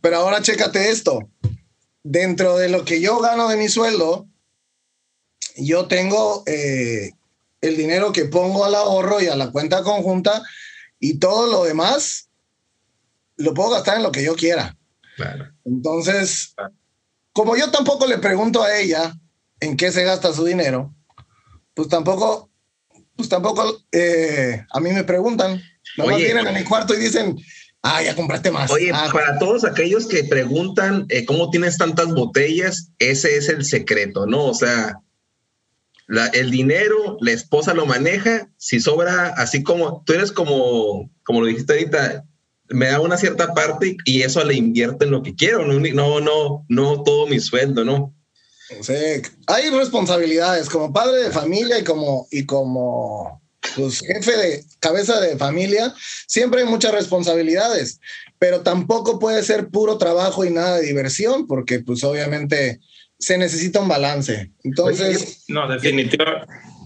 Pero 0.00 0.16
ahora 0.16 0.40
chécate 0.40 0.90
esto. 0.90 1.28
Dentro 2.04 2.56
de 2.56 2.68
lo 2.68 2.84
que 2.84 3.00
yo 3.00 3.18
gano 3.18 3.48
de 3.48 3.56
mi 3.56 3.68
sueldo, 3.68 4.28
yo 5.56 5.86
tengo 5.86 6.44
eh, 6.46 7.12
el 7.60 7.76
dinero 7.76 8.12
que 8.12 8.26
pongo 8.26 8.64
al 8.64 8.74
ahorro 8.74 9.20
y 9.20 9.26
a 9.26 9.36
la 9.36 9.50
cuenta 9.50 9.82
conjunta 9.82 10.42
y 11.00 11.18
todo 11.18 11.50
lo 11.50 11.64
demás 11.64 12.23
lo 13.36 13.54
puedo 13.54 13.70
gastar 13.70 13.96
en 13.96 14.02
lo 14.02 14.12
que 14.12 14.24
yo 14.24 14.34
quiera. 14.34 14.76
Entonces, 15.64 16.54
como 17.32 17.56
yo 17.56 17.70
tampoco 17.70 18.06
le 18.06 18.18
pregunto 18.18 18.62
a 18.62 18.76
ella 18.76 19.14
en 19.60 19.76
qué 19.76 19.92
se 19.92 20.04
gasta 20.04 20.32
su 20.32 20.44
dinero, 20.44 20.94
pues 21.74 21.88
tampoco, 21.88 22.50
pues 23.16 23.28
tampoco 23.28 23.82
eh, 23.92 24.64
a 24.70 24.80
mí 24.80 24.90
me 24.92 25.04
preguntan. 25.04 25.60
Nomás 25.96 26.16
vienen 26.16 26.46
a 26.46 26.52
mi 26.52 26.64
cuarto 26.64 26.94
y 26.94 26.98
dicen, 26.98 27.36
ah, 27.82 28.02
ya 28.02 28.16
compraste 28.16 28.50
más. 28.50 28.70
Oye, 28.70 28.90
ah, 28.92 29.08
para 29.12 29.38
todos 29.38 29.64
aquellos 29.64 30.06
que 30.06 30.24
preguntan 30.24 31.06
eh, 31.08 31.24
cómo 31.24 31.50
tienes 31.50 31.78
tantas 31.78 32.08
botellas, 32.08 32.90
ese 32.98 33.36
es 33.36 33.48
el 33.48 33.64
secreto, 33.64 34.26
¿no? 34.26 34.46
O 34.46 34.54
sea, 34.54 34.98
el 36.32 36.50
dinero, 36.50 37.16
la 37.20 37.32
esposa 37.32 37.74
lo 37.74 37.86
maneja, 37.86 38.48
si 38.56 38.80
sobra, 38.80 39.28
así 39.36 39.62
como 39.62 40.02
tú 40.04 40.12
eres 40.12 40.32
como, 40.32 41.10
como 41.24 41.40
lo 41.40 41.46
dijiste 41.46 41.72
ahorita, 41.72 42.24
me 42.68 42.86
da 42.86 43.00
una 43.00 43.16
cierta 43.16 43.52
parte 43.54 43.96
y 44.04 44.22
eso 44.22 44.42
le 44.44 44.54
invierto 44.54 45.04
en 45.04 45.10
lo 45.10 45.22
que 45.22 45.34
quiero, 45.34 45.66
no, 45.66 45.78
no, 45.80 46.20
no, 46.20 46.64
no 46.68 47.02
todo 47.02 47.26
mi 47.26 47.40
sueldo, 47.40 47.84
¿no? 47.84 48.14
Sí, 48.80 48.94
hay 49.46 49.70
responsabilidades 49.70 50.68
como 50.70 50.92
padre 50.92 51.24
de 51.24 51.30
familia 51.30 51.78
y 51.78 51.84
como, 51.84 52.26
y 52.30 52.46
como 52.46 53.42
pues, 53.76 54.00
jefe 54.00 54.36
de 54.36 54.64
cabeza 54.80 55.20
de 55.20 55.36
familia, 55.36 55.94
siempre 56.26 56.62
hay 56.62 56.66
muchas 56.66 56.92
responsabilidades, 56.92 58.00
pero 58.38 58.62
tampoco 58.62 59.18
puede 59.18 59.42
ser 59.42 59.68
puro 59.68 59.98
trabajo 59.98 60.44
y 60.44 60.50
nada 60.50 60.76
de 60.76 60.86
diversión, 60.86 61.46
porque 61.46 61.80
pues 61.80 62.02
obviamente 62.04 62.80
se 63.18 63.36
necesita 63.38 63.80
un 63.80 63.88
balance. 63.88 64.50
Entonces... 64.64 65.44
no, 65.48 65.68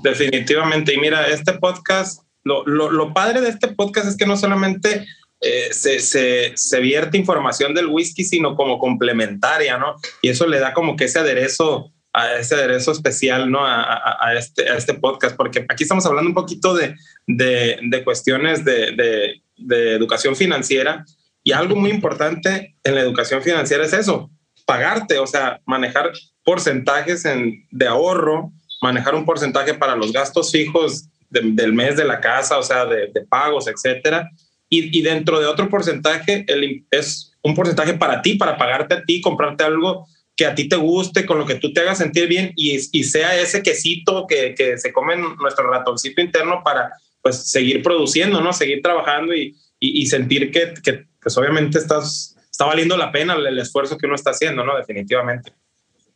definitivamente. 0.03 0.95
Y 0.95 0.99
mira, 0.99 1.29
este 1.29 1.55
podcast, 1.55 2.23
lo, 2.43 2.67
lo, 2.67 2.91
lo 2.91 3.15
padre 3.15 3.41
de 3.41 3.49
este 3.51 3.69
podcast 3.69 4.09
es 4.09 4.17
que 4.17 4.27
no 4.27 4.37
solamente 4.37 5.07
eh, 5.41 5.69
se, 5.73 6.01
se, 6.01 6.53
se, 6.57 6.81
vierte 6.81 7.17
información 7.17 7.73
del 7.73 7.87
whisky, 7.87 8.25
sino 8.25 8.57
como 8.57 8.81
complementaria, 8.81 9.79
¿no? 9.79 9.95
Y 10.21 10.31
eso 10.31 10.49
le 10.49 10.59
da 10.59 10.75
como 10.75 10.97
que 10.97 11.05
ese 11.05 11.21
aderezo, 11.21 11.93
a 12.13 12.35
ese 12.35 12.57
aderezo 12.57 12.91
especial, 12.91 13.49
¿no? 13.49 13.61
A, 13.65 14.35
este, 14.37 14.69
a 14.69 14.77
este 14.77 14.95
podcast, 14.95 15.37
porque 15.37 15.65
aquí 15.69 15.85
estamos 15.85 16.05
hablando 16.07 16.31
un 16.31 16.35
poquito 16.35 16.75
de, 16.75 16.97
de, 17.29 17.79
de 17.83 18.05
cuestiones 18.05 18.65
de, 18.65 19.41
de, 19.57 19.93
educación 19.95 20.35
financiera 20.35 21.05
y 21.45 21.53
algo 21.53 21.77
muy 21.77 21.91
importante 21.91 22.75
en 22.83 22.95
la 22.97 23.01
educación 23.01 23.41
financiera 23.41 23.85
es 23.85 23.93
eso, 23.93 24.31
pagarte, 24.67 25.21
o 25.21 25.27
sea, 25.27 25.61
manejar 25.67 26.11
porcentajes 26.43 27.25
en, 27.25 27.65
de 27.71 27.87
ahorro, 27.87 28.51
manejar 28.83 29.15
un 29.15 29.25
porcentaje 29.25 29.75
para 29.75 29.95
los 29.95 30.13
gastos 30.13 30.51
fijos 30.51 31.09
del 31.31 31.73
mes 31.75 31.97
de 31.97 32.05
la 32.05 32.21
casa, 32.21 32.59
o 32.59 32.63
sea, 32.63 32.87
de 32.87 33.25
pagos, 33.29 33.69
etcétera 33.69 34.29
y, 34.71 35.03
dentro 35.03 35.41
de 35.41 35.47
otro 35.47 35.69
porcentaje 35.69 36.45
el, 36.47 36.85
es 36.91 37.33
un 37.43 37.55
porcentaje 37.55 37.95
para 37.95 38.21
ti, 38.23 38.35
para 38.35 38.59
pagarte 38.59 38.95
a 38.95 39.03
ti, 39.03 39.21
comprarte 39.21 39.65
algo 39.65 40.07
que 40.37 40.47
a 40.47 40.55
ti 40.55 40.69
te 40.69 40.77
guste, 40.77 41.27
con 41.27 41.39
lo 41.39 41.47
que 41.47 41.57
tú 41.57 41.73
te 41.73 41.81
hagas 41.81 41.99
sentir 41.99 42.29
bien 42.29 42.53
y, 42.55 42.79
y 42.93 43.05
sea 43.05 43.37
ese 43.41 43.63
quesito 43.63 44.27
que, 44.29 44.55
que 44.55 44.79
se 44.79 44.93
come 44.93 45.15
en 45.15 45.37
nuestro 45.37 45.69
ratoncito 45.71 46.21
interno 46.21 46.63
para 46.63 46.93
pues 47.23 47.51
seguir 47.51 47.83
produciendo, 47.83 48.41
¿no? 48.41 48.53
Seguir 48.53 48.81
trabajando 48.83 49.35
y, 49.35 49.57
y, 49.81 50.07
sentir 50.07 50.53
que, 50.53 50.75
que, 50.83 51.07
pues 51.21 51.37
obviamente 51.37 51.79
estás, 51.79 52.37
está 52.51 52.67
valiendo 52.67 52.97
la 52.97 53.11
pena 53.11 53.35
el, 53.35 53.59
esfuerzo 53.59 53.97
que 53.97 54.07
uno 54.07 54.15
está 54.15 54.31
haciendo, 54.31 54.65
¿no? 54.65 54.77
Definitivamente. 54.77 55.53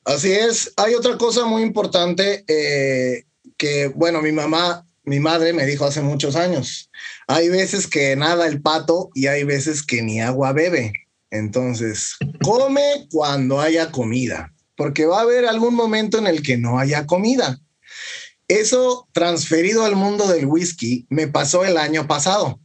Así 0.05 0.31
es. 0.31 0.73
Hay 0.77 0.95
otra 0.95 1.17
cosa 1.17 1.45
muy 1.45 1.63
importante 1.63 2.45
eh, 2.47 3.25
que, 3.57 3.89
bueno, 3.89 4.23
mi 4.23 4.33
mamá 4.33 4.85
mi 5.05 5.21
madre 5.21 5.53
me 5.53 5.67
dijo 5.67 5.85
hace 5.85 6.01
muchos 6.01 6.37
años, 6.37 6.91
hay 7.33 7.49
veces 7.49 7.87
que 7.87 8.15
nada 8.15 8.47
el 8.47 8.61
pato 8.61 9.11
y 9.15 9.27
hay 9.27 9.45
veces 9.45 9.83
que 9.83 10.03
ni 10.03 10.21
agua 10.21 10.53
bebe. 10.53 10.93
Entonces, 11.31 12.17
come 12.43 13.09
cuando 13.11 13.59
haya 13.59 13.91
comida, 13.91 14.53
porque 14.77 15.07
va 15.07 15.19
a 15.19 15.23
haber 15.23 15.47
algún 15.47 15.75
momento 15.75 16.19
en 16.19 16.27
el 16.27 16.43
que 16.43 16.59
no 16.59 16.79
haya 16.79 17.07
comida. 17.07 17.59
Eso 18.49 19.09
transferido 19.13 19.87
al 19.87 19.97
mundo 19.97 20.27
del 20.29 20.45
whisky 20.45 21.07
me 21.09 21.27
pasó 21.27 21.65
el 21.65 21.79
año 21.79 22.07
pasado. 22.07 22.61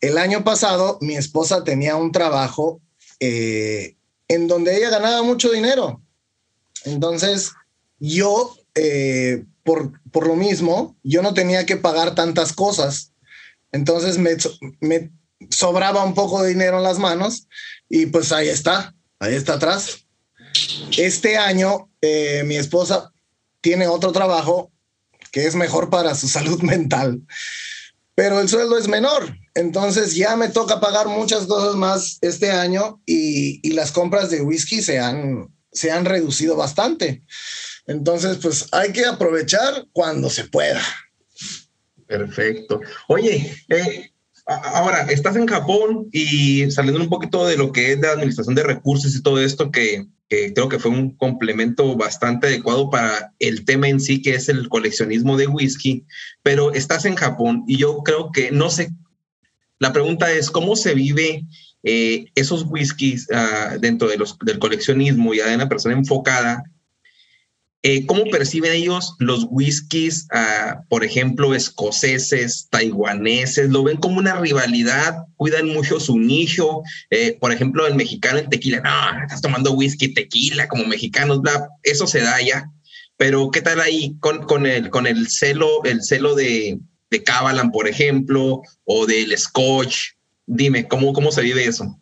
El 0.00 0.18
año 0.18 0.44
pasado 0.44 0.98
mi 1.00 1.16
esposa 1.16 1.64
tenía 1.64 1.96
un 1.96 2.12
trabajo 2.12 2.80
eh, 3.18 3.96
en 4.28 4.46
donde 4.46 4.76
ella 4.76 4.90
ganaba 4.90 5.24
mucho 5.24 5.50
dinero. 5.50 6.00
Entonces, 6.84 7.50
yo 7.98 8.54
eh, 8.76 9.44
por, 9.64 10.00
por 10.12 10.28
lo 10.28 10.36
mismo, 10.36 10.96
yo 11.02 11.22
no 11.22 11.34
tenía 11.34 11.66
que 11.66 11.76
pagar 11.76 12.14
tantas 12.14 12.52
cosas. 12.52 13.13
Entonces 13.74 14.18
me, 14.18 15.10
sobraba 15.50 16.04
un 16.04 16.14
poco 16.14 16.42
de 16.42 16.50
dinero 16.50 16.76
en 16.78 16.84
las 16.84 17.00
manos 17.00 17.48
y 17.88 18.06
pues 18.06 18.30
ahí 18.30 18.48
está, 18.48 18.94
ahí 19.18 19.34
está 19.34 19.54
atrás. 19.54 20.06
Este 20.96 21.36
año 21.36 21.90
eh, 22.00 22.44
mi 22.46 22.54
esposa 22.54 23.12
tiene 23.60 23.88
otro 23.88 24.12
trabajo 24.12 24.70
que 25.32 25.46
es 25.46 25.56
mejor 25.56 25.90
para 25.90 26.14
su 26.14 26.28
salud 26.36 26.62
mental, 26.62 27.20
pero 28.14 28.38
el 28.38 28.48
sueldo 28.48 28.78
es 28.78 28.86
menor. 28.86 29.36
Entonces 29.56 30.14
ya 30.14 30.36
me 30.36 30.50
toca 30.50 30.78
pagar 30.78 31.08
muchas 31.08 31.46
cosas 31.46 31.74
más 31.74 32.18
este 32.20 32.52
año 32.52 33.02
y, 33.04 33.58
y 33.68 33.72
las 33.72 33.90
compras 33.90 34.30
de 34.30 34.42
whisky 34.42 34.82
se 34.82 35.00
han, 35.00 35.52
se 35.72 35.90
han 35.90 36.04
reducido 36.04 36.54
bastante. 36.54 37.24
Entonces, 37.86 38.38
pues 38.40 38.68
hay 38.72 38.92
que 38.92 39.04
aprovechar 39.04 39.86
cuando 39.92 40.30
se 40.30 40.44
pueda. 40.44 40.80
Perfecto. 42.06 42.80
Oye, 43.08 43.52
eh, 43.68 44.10
ahora 44.46 45.02
estás 45.10 45.36
en 45.36 45.46
Japón 45.46 46.08
y 46.12 46.70
saliendo 46.70 47.00
un 47.00 47.08
poquito 47.08 47.46
de 47.46 47.56
lo 47.56 47.72
que 47.72 47.92
es 47.92 48.00
la 48.00 48.12
administración 48.12 48.54
de 48.54 48.62
recursos 48.62 49.14
y 49.14 49.22
todo 49.22 49.40
esto, 49.40 49.70
que, 49.70 50.06
creo 50.28 50.68
que 50.68 50.78
fue 50.78 50.90
un 50.90 51.16
complemento 51.16 51.96
bastante 51.96 52.48
adecuado 52.48 52.90
para 52.90 53.32
el 53.38 53.64
tema 53.64 53.88
en 53.88 54.00
sí, 54.00 54.20
que 54.20 54.34
es 54.34 54.48
el 54.48 54.68
coleccionismo 54.68 55.36
de 55.36 55.46
whisky, 55.46 56.04
pero 56.42 56.72
estás 56.74 57.04
en 57.04 57.14
Japón 57.14 57.64
y 57.68 57.76
yo 57.76 57.98
creo 57.98 58.32
que 58.32 58.50
no 58.50 58.68
sé, 58.68 58.90
la 59.78 59.92
pregunta 59.92 60.32
es, 60.32 60.50
¿cómo 60.50 60.76
se 60.76 60.94
vive 60.94 61.44
eh, 61.84 62.26
esos 62.34 62.64
whiskies 62.68 63.28
ah, 63.32 63.76
dentro 63.78 64.08
de 64.08 64.16
los, 64.16 64.38
del 64.38 64.58
coleccionismo 64.58 65.34
ya 65.34 65.46
de 65.46 65.54
una 65.54 65.68
persona 65.68 65.94
enfocada 65.94 66.64
eh, 67.86 68.06
¿Cómo 68.06 68.24
perciben 68.24 68.72
ellos 68.72 69.14
los 69.18 69.46
whiskies, 69.50 70.26
ah, 70.32 70.80
por 70.88 71.04
ejemplo, 71.04 71.54
escoceses, 71.54 72.66
taiwaneses? 72.70 73.68
¿Lo 73.68 73.82
ven 73.82 73.98
como 73.98 74.16
una 74.18 74.40
rivalidad? 74.40 75.26
¿Cuidan 75.36 75.68
mucho 75.68 76.00
su 76.00 76.18
nicho? 76.18 76.80
Eh, 77.10 77.36
por 77.38 77.52
ejemplo, 77.52 77.86
el 77.86 77.94
mexicano 77.94 78.38
en 78.38 78.48
tequila, 78.48 78.80
no, 78.80 79.22
estás 79.22 79.42
tomando 79.42 79.72
whisky, 79.72 80.14
tequila, 80.14 80.66
como 80.66 80.86
mexicanos, 80.86 81.42
bla, 81.42 81.68
eso 81.82 82.06
se 82.06 82.22
da 82.22 82.40
ya. 82.40 82.70
Pero, 83.18 83.50
¿qué 83.50 83.60
tal 83.60 83.78
ahí 83.82 84.16
con, 84.18 84.46
con, 84.46 84.64
el, 84.64 84.88
con 84.88 85.06
el 85.06 85.28
celo, 85.28 85.84
el 85.84 86.02
celo 86.02 86.34
de, 86.34 86.78
de 87.10 87.24
por 87.70 87.86
ejemplo, 87.86 88.62
o 88.84 89.04
del 89.04 89.36
Scotch? 89.36 90.14
Dime, 90.46 90.88
¿cómo, 90.88 91.12
¿cómo 91.12 91.30
se 91.30 91.42
vive 91.42 91.66
eso? 91.66 92.00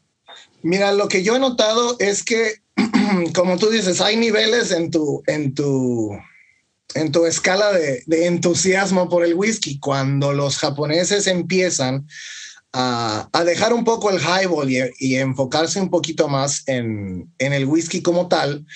Mira, 0.63 0.93
lo 0.93 1.09
que 1.09 1.25
yo 1.25 1.35
he 1.35 1.41
notado 1.41 1.97
es 1.99 2.23
que 2.23 2.62
como 3.35 3.59
tú 3.59 3.71
dices, 3.71 4.01
hay 4.01 4.17
niveles 4.17 4.71
en 4.71 4.91
tu, 4.91 5.23
en 5.27 5.55
tu, 5.55 6.11
en 6.95 7.13
tu 7.13 7.27
escala 7.27 7.73
de, 7.73 8.27
entusiasmo 8.27 9.09
por 9.09 9.25
el 9.25 9.35
whisky. 9.35 9.79
Cuando 9.79 10.33
los 10.33 10.59
japoneses 10.59 11.27
empiezan 11.27 12.07
a, 12.73 13.29
dejar 13.45 13.73
un 13.73 13.85
poco 13.85 14.11
el 14.11 14.21
highball 14.21 14.71
y, 14.71 15.17
enfocarse 15.17 15.81
un 15.81 15.91
poquito 15.91 16.29
más 16.29 16.63
en, 16.67 17.33
el 17.39 17.67
whisky 17.67 18.03
como 18.03 18.29
tal, 18.29 18.67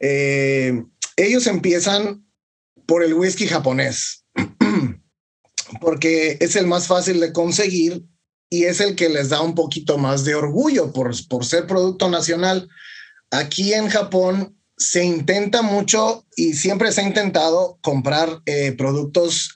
eh, 0.00 0.82
ellos 1.16 1.46
empiezan 1.46 2.24
por 2.86 3.02
el 3.02 3.14
whisky 3.14 3.46
japonés, 3.46 4.24
porque 5.80 6.36
es 6.40 6.56
el 6.56 6.66
más 6.66 6.86
fácil 6.86 7.20
de 7.20 7.32
conseguir 7.32 8.04
y 8.48 8.64
es 8.64 8.80
el 8.80 8.94
que 8.94 9.08
les 9.08 9.30
da 9.30 9.40
un 9.40 9.54
poquito 9.54 9.98
más 9.98 10.24
de 10.24 10.36
orgullo 10.36 10.92
por, 10.92 11.10
por 11.26 11.44
ser 11.44 11.66
producto 11.66 12.08
nacional. 12.08 12.68
Aquí 13.30 13.74
en 13.74 13.88
Japón 13.88 14.56
se 14.76 15.04
intenta 15.04 15.62
mucho 15.62 16.26
y 16.36 16.54
siempre 16.54 16.92
se 16.92 17.00
ha 17.00 17.04
intentado 17.04 17.78
comprar 17.82 18.42
eh, 18.46 18.72
productos 18.72 19.54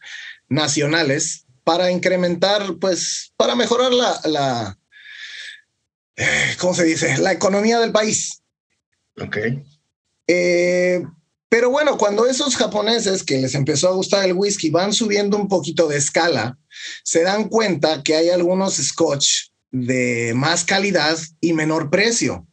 nacionales 0.48 1.44
para 1.64 1.90
incrementar, 1.90 2.76
pues, 2.80 3.32
para 3.36 3.54
mejorar 3.54 3.92
la, 3.92 4.20
la 4.24 4.78
eh, 6.16 6.56
¿cómo 6.58 6.74
se 6.74 6.84
dice? 6.84 7.18
La 7.18 7.32
economía 7.32 7.78
del 7.80 7.92
país. 7.92 8.42
Ok. 9.20 9.38
Eh, 10.26 11.02
pero 11.48 11.70
bueno, 11.70 11.98
cuando 11.98 12.26
esos 12.26 12.56
japoneses 12.56 13.22
que 13.22 13.38
les 13.38 13.54
empezó 13.54 13.88
a 13.88 13.94
gustar 13.94 14.24
el 14.24 14.34
whisky 14.34 14.70
van 14.70 14.92
subiendo 14.92 15.36
un 15.36 15.48
poquito 15.48 15.88
de 15.88 15.96
escala, 15.96 16.58
se 17.02 17.22
dan 17.22 17.48
cuenta 17.48 18.02
que 18.02 18.14
hay 18.14 18.30
algunos 18.30 18.76
scotch 18.76 19.50
de 19.70 20.32
más 20.34 20.64
calidad 20.64 21.18
y 21.40 21.52
menor 21.52 21.90
precio 21.90 22.46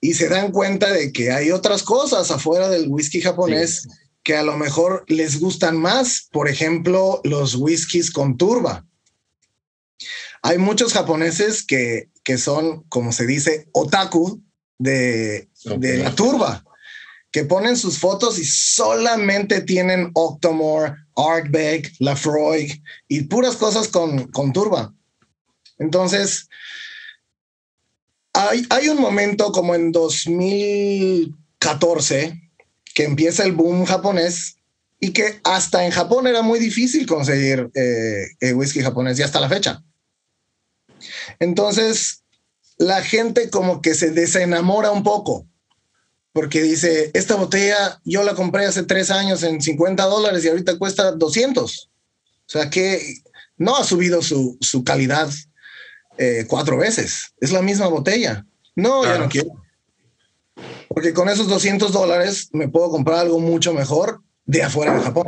y 0.00 0.14
se 0.14 0.28
dan 0.28 0.52
cuenta 0.52 0.92
de 0.92 1.12
que 1.12 1.32
hay 1.32 1.50
otras 1.50 1.82
cosas 1.82 2.30
afuera 2.30 2.68
del 2.68 2.88
whisky 2.88 3.20
japonés 3.20 3.88
que 4.22 4.36
a 4.36 4.42
lo 4.42 4.56
mejor 4.56 5.04
les 5.08 5.40
gustan 5.40 5.76
más, 5.76 6.28
por 6.30 6.48
ejemplo, 6.48 7.20
los 7.24 7.54
whiskies 7.54 8.10
con 8.10 8.36
turba. 8.36 8.84
Hay 10.42 10.58
muchos 10.58 10.92
japoneses 10.92 11.64
que, 11.64 12.10
que 12.22 12.38
son, 12.38 12.84
como 12.84 13.12
se 13.12 13.26
dice, 13.26 13.68
otaku 13.72 14.42
de, 14.78 15.48
de 15.64 15.98
la 15.98 16.14
turba, 16.14 16.64
que 17.30 17.44
ponen 17.44 17.76
sus 17.76 17.98
fotos 17.98 18.38
y 18.38 18.44
solamente 18.44 19.62
tienen 19.62 20.10
Octomore, 20.14 20.94
Ardbeg, 21.16 21.90
Lafroig 21.98 22.82
y 23.08 23.22
puras 23.22 23.56
cosas 23.56 23.88
con, 23.88 24.28
con 24.28 24.52
turba. 24.52 24.94
Entonces, 25.78 26.48
hay, 28.38 28.88
un 28.88 29.00
momento 29.00 29.50
como 29.52 29.74
en 29.74 29.90
2014 29.90 32.40
que 32.94 33.04
empieza 33.04 33.44
el 33.44 33.52
boom 33.52 33.84
japonés 33.84 34.56
y 35.00 35.12
que 35.12 35.40
hasta 35.44 35.84
en 35.84 35.90
Japón 35.90 36.26
era 36.26 36.40
muy 36.42 36.58
difícil 36.58 37.06
conseguir 37.06 37.70
eh, 37.74 38.26
whisky 38.54 38.80
japonés 38.80 39.18
y 39.18 39.22
hasta 39.22 39.40
la 39.40 39.48
fecha. 39.48 39.82
Entonces, 41.40 42.22
la 42.76 43.02
gente 43.02 43.50
como 43.50 43.82
que 43.82 43.94
se 43.94 44.10
desenamora 44.10 44.90
un 44.92 45.02
poco 45.02 45.46
porque 46.32 46.62
dice, 46.62 47.10
esta 47.14 47.34
botella 47.34 48.00
yo 48.04 48.22
la 48.22 48.36
compré 48.36 48.66
hace 48.66 48.84
tres 48.84 49.10
años 49.10 49.42
en 49.42 49.60
50 49.60 50.04
dólares 50.04 50.44
y 50.44 50.48
ahorita 50.48 50.78
cuesta 50.78 51.10
200. 51.10 51.90
O 51.90 51.92
sea 52.46 52.70
que 52.70 53.16
no 53.56 53.76
ha 53.76 53.82
subido 53.82 54.22
su, 54.22 54.56
su 54.60 54.84
calidad 54.84 55.28
eh, 56.18 56.44
cuatro 56.48 56.78
veces. 56.78 57.32
Es 57.40 57.52
la 57.52 57.62
misma 57.62 57.86
botella. 57.86 58.44
No, 58.74 59.04
ya 59.04 59.18
no 59.18 59.28
quiero. 59.28 59.50
Porque 60.88 61.12
con 61.12 61.28
esos 61.28 61.48
200 61.48 61.92
dólares 61.92 62.48
me 62.52 62.68
puedo 62.68 62.90
comprar 62.90 63.20
algo 63.20 63.38
mucho 63.38 63.72
mejor 63.72 64.20
de 64.44 64.62
afuera 64.62 64.94
de 64.94 65.00
Japón. 65.00 65.26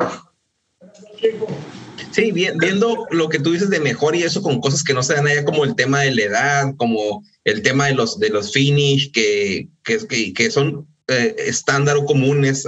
Sí, 2.10 2.32
viendo 2.32 3.06
lo 3.10 3.28
que 3.28 3.38
tú 3.38 3.52
dices 3.52 3.70
de 3.70 3.78
mejor 3.78 4.16
y 4.16 4.22
eso 4.22 4.42
con 4.42 4.60
cosas 4.60 4.82
que 4.82 4.94
no 4.94 5.02
se 5.02 5.14
dan 5.14 5.28
allá, 5.28 5.44
como 5.44 5.64
el 5.64 5.76
tema 5.76 6.00
de 6.00 6.12
la 6.12 6.22
edad, 6.22 6.74
como 6.76 7.24
el 7.44 7.62
tema 7.62 7.86
de 7.86 7.94
los, 7.94 8.18
de 8.18 8.30
los 8.30 8.52
finish, 8.52 9.12
que, 9.12 9.68
que, 9.84 10.32
que 10.34 10.50
son 10.50 10.88
eh, 11.06 11.36
estándar 11.38 11.96
o 11.96 12.04
comunes 12.04 12.66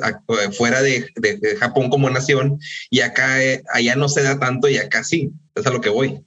fuera 0.56 0.82
de, 0.82 1.06
de, 1.16 1.56
Japón 1.56 1.90
como 1.90 2.10
nación, 2.10 2.58
y 2.90 3.00
acá, 3.00 3.42
eh, 3.42 3.62
allá 3.72 3.96
no 3.96 4.08
se 4.08 4.22
da 4.22 4.38
tanto 4.38 4.68
y 4.68 4.76
acá 4.76 5.02
sí, 5.02 5.32
es 5.54 5.66
a 5.66 5.70
lo 5.70 5.80
que 5.80 5.90
voy. 5.90 6.24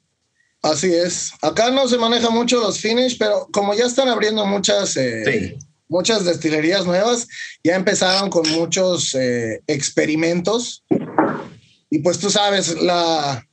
Así 0.66 0.92
es. 0.92 1.32
Acá 1.44 1.70
no 1.70 1.88
se 1.88 2.00
maneja 2.00 2.32
mucho 2.32 2.60
los 2.60 2.80
finish, 2.80 3.20
pero 3.20 3.48
como 3.52 3.76
ya 3.76 3.86
están 3.86 4.10
abriendo 4.10 4.48
muchas, 4.48 4.98
eh, 4.98 5.60
muchas 5.88 6.26
destilerías 6.26 6.88
nuevas, 6.88 7.28
ya 7.64 7.76
empezaron 7.76 8.32
con 8.32 8.50
muchos 8.50 9.14
eh, 9.14 9.62
experimentos. 9.68 10.84
Y 11.92 12.00
pues 12.00 12.18
tú 12.18 12.32
sabes, 12.32 12.82
la, 12.82 13.48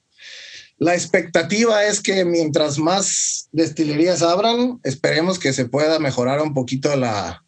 la 0.79 0.95
expectativa 0.95 1.85
es 1.85 2.01
que 2.01 2.25
mientras 2.25 2.79
más 2.79 3.47
destilerías 3.53 4.23
abran, 4.23 4.81
esperemos 4.83 5.39
que 5.39 5.53
se 5.53 5.67
pueda 5.67 5.99
mejorar 5.99 6.41
un 6.41 6.55
poquito 6.55 6.97
la, 6.97 7.45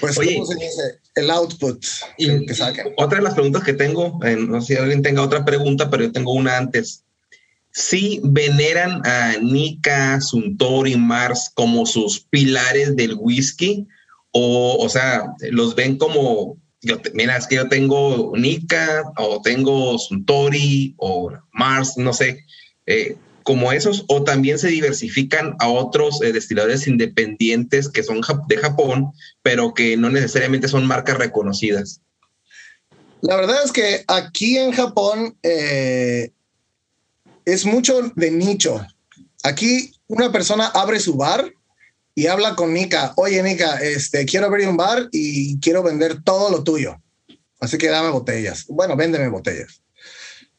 pues, 0.00 0.16
¿cómo 0.16 0.44
se 0.44 0.54
dice? 0.56 0.98
El 1.14 1.30
output 1.30 1.84
y, 2.16 2.46
que 2.46 2.54
saquen. 2.54 2.94
Otra 2.96 3.18
de 3.18 3.24
las 3.24 3.34
preguntas 3.34 3.62
que 3.62 3.74
tengo, 3.74 4.18
eh, 4.24 4.34
no 4.34 4.60
sé 4.60 4.74
si 4.74 4.80
alguien 4.80 5.02
tenga 5.02 5.22
otra 5.22 5.44
pregunta, 5.44 5.88
pero 5.88 6.02
yo 6.02 6.10
tengo 6.10 6.32
una 6.32 6.56
antes 6.56 7.04
sí 7.78 8.20
veneran 8.24 9.06
a 9.06 9.36
Nika, 9.40 10.20
Suntory, 10.20 10.96
Mars 10.96 11.48
como 11.54 11.86
sus 11.86 12.18
pilares 12.18 12.96
del 12.96 13.14
whisky, 13.14 13.86
o, 14.32 14.76
o 14.80 14.88
sea, 14.88 15.32
los 15.52 15.76
ven 15.76 15.96
como, 15.96 16.56
mira, 17.14 17.36
es 17.36 17.46
que 17.46 17.54
yo 17.54 17.68
tengo 17.68 18.32
Nika, 18.36 19.04
o 19.16 19.40
tengo 19.42 19.96
Suntory, 19.96 20.94
o 20.96 21.30
Mars, 21.52 21.94
no 21.96 22.12
sé, 22.12 22.44
eh, 22.86 23.16
como 23.44 23.70
esos, 23.70 24.04
o 24.08 24.24
también 24.24 24.58
se 24.58 24.68
diversifican 24.68 25.54
a 25.60 25.68
otros 25.68 26.20
eh, 26.20 26.32
destiladores 26.32 26.88
independientes 26.88 27.88
que 27.88 28.02
son 28.02 28.20
de 28.48 28.56
Japón, 28.56 29.12
pero 29.42 29.72
que 29.72 29.96
no 29.96 30.10
necesariamente 30.10 30.66
son 30.66 30.84
marcas 30.84 31.16
reconocidas. 31.16 32.00
La 33.20 33.36
verdad 33.36 33.64
es 33.64 33.70
que 33.70 34.04
aquí 34.08 34.58
en 34.58 34.72
Japón 34.72 35.36
eh, 35.44 36.32
es 37.48 37.64
mucho 37.64 38.12
de 38.14 38.30
nicho. 38.30 38.86
Aquí 39.42 39.92
una 40.06 40.30
persona 40.30 40.66
abre 40.66 41.00
su 41.00 41.14
bar 41.14 41.50
y 42.14 42.26
habla 42.26 42.54
con 42.54 42.74
Nika. 42.74 43.14
Oye, 43.16 43.42
Nika, 43.42 43.76
este, 43.76 44.26
quiero 44.26 44.46
abrir 44.46 44.68
un 44.68 44.76
bar 44.76 45.08
y 45.12 45.58
quiero 45.60 45.82
vender 45.82 46.22
todo 46.22 46.50
lo 46.50 46.62
tuyo. 46.62 47.00
Así 47.58 47.78
que 47.78 47.88
dame 47.88 48.10
botellas. 48.10 48.66
Bueno, 48.68 48.96
véndeme 48.96 49.28
botellas. 49.28 49.82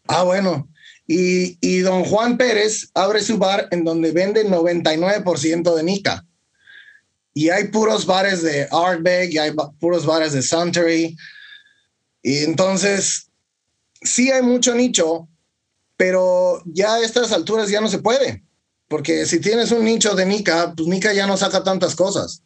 Ah, 0.08 0.24
bueno. 0.24 0.68
Y, 1.06 1.58
y 1.62 1.80
don 1.80 2.06
Juan 2.06 2.38
Pérez 2.38 2.90
abre 2.96 3.22
su 3.22 3.38
bar 3.38 3.68
en 3.72 3.84
donde 3.84 4.12
vende 4.12 4.46
99% 4.46 5.76
de 5.76 5.84
Nika. 5.84 6.26
Y 7.36 7.50
hay 7.50 7.66
puros 7.68 8.08
bares 8.08 8.42
de 8.42 8.68
Artbag 8.72 9.30
y 9.32 9.38
hay 9.38 9.52
puros 9.80 10.06
bares 10.08 10.34
de 10.34 10.42
Suntory. 10.42 11.16
Y 12.24 12.38
entonces, 12.40 13.30
sí 14.02 14.32
hay 14.32 14.42
mucho 14.42 14.74
nicho, 14.74 15.30
pero 16.00 16.64
ya 16.66 16.94
a 16.94 17.02
estas 17.02 17.34
alturas 17.34 17.70
ya 17.70 17.82
no 17.82 17.90
se 17.90 18.00
puede, 18.00 18.42
porque 18.88 19.26
si 19.26 19.42
tienes 19.42 19.70
un 19.74 19.84
nicho 19.84 20.16
de 20.16 20.26
Nika, 20.26 20.74
pues 20.74 20.88
Nika 20.88 21.12
ya 21.12 21.28
no 21.28 21.36
saca 21.36 21.62
tantas 21.62 21.94
cosas. 21.94 22.42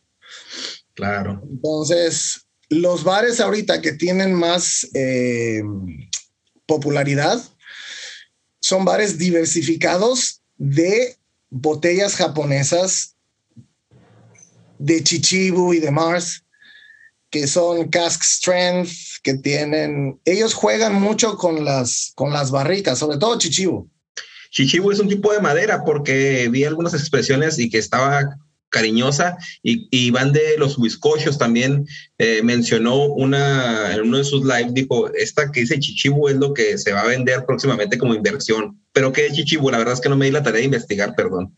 Claro. 0.96 1.40
Entonces, 1.48 2.48
los 2.70 3.04
bares 3.04 3.40
ahorita 3.40 3.80
que 3.80 3.92
tienen 3.92 4.34
más 4.34 4.90
eh, 4.96 5.62
popularidad 6.66 7.40
son 8.60 8.86
bares 8.86 9.20
diversificados 9.20 10.42
de 10.58 11.16
botellas 11.52 12.16
japonesas 12.16 13.18
de 14.80 15.04
Chichibu 15.04 15.76
y 15.76 15.80
de 15.80 15.92
Mars, 15.92 16.44
que 17.34 17.48
son 17.48 17.90
cask 17.90 18.22
strength, 18.22 18.92
que 19.24 19.34
tienen, 19.34 20.20
ellos 20.24 20.54
juegan 20.54 20.94
mucho 20.94 21.36
con 21.36 21.66
las, 21.66 22.12
con 22.14 22.32
las 22.32 22.52
barricas, 22.52 23.00
sobre 23.00 23.18
todo 23.18 23.40
Chichibu. 23.40 23.90
Chichibu 24.52 24.92
es 24.92 25.00
un 25.00 25.10
tipo 25.10 25.34
de 25.34 25.40
madera 25.40 25.84
porque 25.84 26.48
vi 26.52 26.64
algunas 26.64 26.94
expresiones 26.94 27.58
y 27.58 27.72
que 27.72 27.80
estaba 27.80 28.38
cariñosa 28.70 29.36
y, 29.64 30.12
van 30.12 30.32
de 30.32 30.58
los 30.60 30.80
bizcochos 30.80 31.40
también 31.40 31.88
eh, 32.20 32.42
mencionó 32.44 33.06
una 33.06 33.94
en 33.94 34.02
uno 34.02 34.18
de 34.20 34.24
sus 34.24 34.44
lives 34.44 34.74
dijo 34.74 35.12
esta 35.14 35.52
que 35.52 35.60
dice 35.60 35.80
chichibu 35.80 36.28
es 36.28 36.38
lo 36.38 36.56
que 36.56 36.80
se 36.80 36.92
va 36.92 37.02
a 37.02 37.08
vender 37.08 37.46
próximamente 37.46 38.00
como 38.00 38.16
inversión 38.16 38.80
pero 38.92 39.14
qué 39.14 39.28
es 39.28 39.34
chichibu 39.34 39.70
la 39.70 39.78
verdad 39.78 39.94
es 39.94 40.02
que 40.02 40.10
no 40.10 40.18
me 40.18 40.26
di 40.26 40.32
la 40.32 40.42
tarea 40.42 40.60
de 40.60 40.66
investigar 40.66 41.14
perdón. 41.16 41.54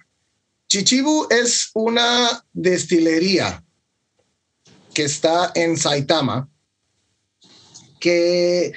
Chichibu 0.68 1.28
es 1.30 1.70
una 1.74 2.44
destilería 2.52 3.65
que 4.96 5.04
está 5.04 5.52
en 5.54 5.78
Saitama 5.78 6.50
que 8.00 8.74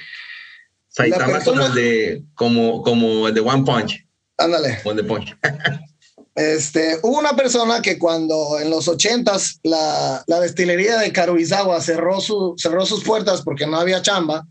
Saitama 0.89 1.43
como 1.43 1.65
el 1.65 1.73
de 1.73 2.23
como 2.35 2.83
como 2.83 3.27
el 3.27 3.33
de 3.33 3.41
One 3.41 3.63
Punch. 3.63 4.05
Ándale. 4.37 4.79
One 4.83 5.03
Punch. 5.03 5.35
Este, 6.35 6.97
hubo 7.03 7.19
una 7.19 7.35
persona 7.35 7.81
que 7.81 7.99
cuando 7.99 8.59
en 8.61 8.69
los 8.69 8.87
ochentas 8.87 9.59
la, 9.61 10.23
la 10.25 10.39
destilería 10.39 10.97
de 10.97 11.11
Karuizawa 11.11 11.81
cerró, 11.81 12.21
su, 12.21 12.55
cerró 12.57 12.85
sus 12.85 13.03
puertas 13.03 13.41
porque 13.41 13.67
no 13.67 13.77
había 13.77 14.01
chamba, 14.01 14.47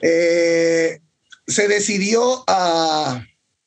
eh, 0.00 1.00
se 1.46 1.68
decidió 1.68 2.42
a, 2.48 3.24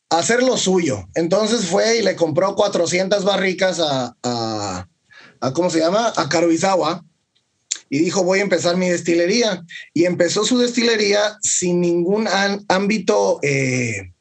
hacer 0.10 0.44
lo 0.44 0.58
suyo. 0.58 1.08
Entonces 1.14 1.68
fue 1.68 2.00
y 2.00 2.02
le 2.02 2.18
compró 2.18 2.54
400 2.54 3.24
barricas 3.24 3.80
a, 3.80 4.14
a, 4.22 4.88
¿cómo 5.54 5.70
se 5.70 5.80
llama? 5.80 6.14
A 6.16 6.30
Karuizawa 6.30 7.04
y 7.90 8.00
dijo, 8.00 8.24
voy 8.24 8.40
a 8.40 8.44
empezar 8.44 8.78
mi 8.78 8.90
destilería. 8.90 9.64
Y 9.94 10.06
empezó 10.06 10.44
su 10.44 10.58
destilería 10.58 11.38
sin 11.42 11.82
ningún 11.82 12.28
ámbito... 12.68 13.40
Eh, 13.44 14.12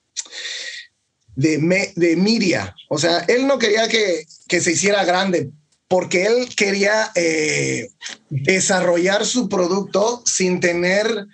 de, 1.37 1.93
de 1.97 2.17
Miria. 2.17 2.75
O 2.89 2.99
sea, 2.99 3.19
él 3.29 3.47
no 3.47 3.59
quería 3.59 3.89
que, 3.89 4.27
se 4.61 4.73
hiciera 4.73 5.05
grande 5.05 5.51
porque 5.89 6.27
él 6.27 6.49
quería 6.57 7.11
eh, 7.15 7.91
desarrollar 8.31 9.27
su 9.27 9.49
producto 9.49 10.23
sin 10.25 10.61
tener 10.61 11.27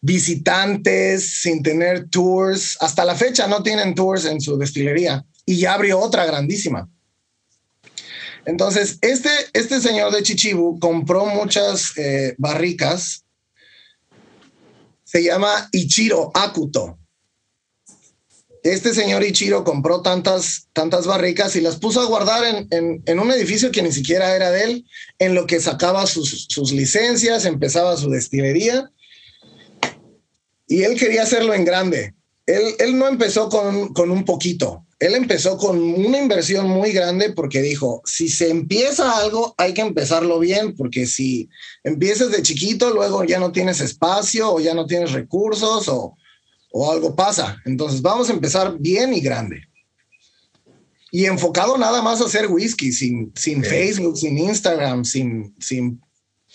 visitantes, 0.00 1.40
sin 1.40 1.62
tener 1.62 2.08
tours. 2.08 2.76
Hasta 2.80 3.04
la 3.04 3.14
fecha 3.14 3.46
no 3.46 3.62
tienen 3.62 3.94
tours 3.94 4.24
en 4.26 4.40
su 4.40 4.56
destilería 4.56 5.24
y 5.44 5.58
ya 5.58 5.74
abrió 5.74 5.98
otra 5.98 6.24
grandísima. 6.24 6.88
Entonces, 8.46 8.98
este, 9.00 9.30
este 9.52 9.80
señor 9.80 10.12
de 10.12 10.22
Chichibu 10.22 10.78
compró 10.78 11.26
muchas 11.26 11.96
eh, 11.96 12.34
barricas. 12.38 13.24
Se 15.04 15.22
llama 15.22 15.68
Ichiro 15.72 16.30
Akuto 16.34 17.00
este 18.62 18.92
señor 18.92 19.24
Ichiro 19.24 19.64
compró 19.64 20.02
tantas, 20.02 20.68
tantas 20.72 21.06
barricas 21.06 21.56
y 21.56 21.60
las 21.60 21.76
puso 21.76 22.00
a 22.00 22.06
guardar 22.06 22.66
en, 22.70 23.02
en, 23.04 23.18
un 23.18 23.30
edificio 23.30 23.70
que 23.70 23.82
ni 23.82 23.92
siquiera 23.92 24.36
era 24.36 24.50
de 24.50 24.64
él, 24.64 24.86
en 25.18 25.34
lo 25.34 25.46
que 25.46 25.60
sacaba 25.60 26.06
sus, 26.06 26.46
sus 26.48 26.72
licencias, 26.72 27.46
empezaba 27.46 27.96
su 27.96 28.10
destilería. 28.10 28.90
Y 30.66 30.82
él 30.82 30.98
quería 30.98 31.22
hacerlo 31.22 31.54
en 31.54 31.64
grande. 31.64 32.14
Él, 32.46 32.62
él 32.78 32.98
no 32.98 33.08
empezó 33.08 33.48
con, 33.48 33.94
con 33.94 34.10
un 34.10 34.24
poquito, 34.24 34.84
él 35.00 35.14
empezó 35.14 35.56
con 35.56 35.80
una 35.80 36.18
inversión 36.18 36.68
muy 36.68 36.92
grande 36.92 37.32
porque 37.32 37.62
dijo, 37.62 38.02
si 38.04 38.28
se 38.28 38.50
empieza 38.50 39.16
algo, 39.16 39.54
hay 39.56 39.72
que 39.72 39.80
empezarlo 39.80 40.38
bien, 40.38 40.76
porque 40.76 41.06
si 41.06 41.48
empiezas 41.82 42.30
de 42.30 42.42
chiquito, 42.42 42.90
luego 42.90 43.24
ya 43.24 43.40
no 43.40 43.50
tienes 43.50 43.80
espacio 43.80 44.52
o 44.52 44.60
ya 44.60 44.74
no 44.74 44.84
tienes 44.84 45.12
recursos 45.12 45.88
o, 45.88 46.18
o 46.72 46.92
algo 46.92 47.16
pasa. 47.16 47.56
Entonces 47.64 48.02
vamos 48.02 48.28
a 48.28 48.34
empezar 48.34 48.76
bien 48.78 49.14
y 49.14 49.20
grande. 49.20 49.62
Y 51.10 51.24
enfocado 51.24 51.78
nada 51.78 52.02
más 52.02 52.20
a 52.20 52.26
hacer 52.26 52.48
whisky, 52.48 52.92
sin, 52.92 53.32
sin 53.34 53.64
Facebook, 53.64 54.18
sin 54.18 54.36
Instagram, 54.36 55.06
sin, 55.06 55.54
sin 55.58 55.98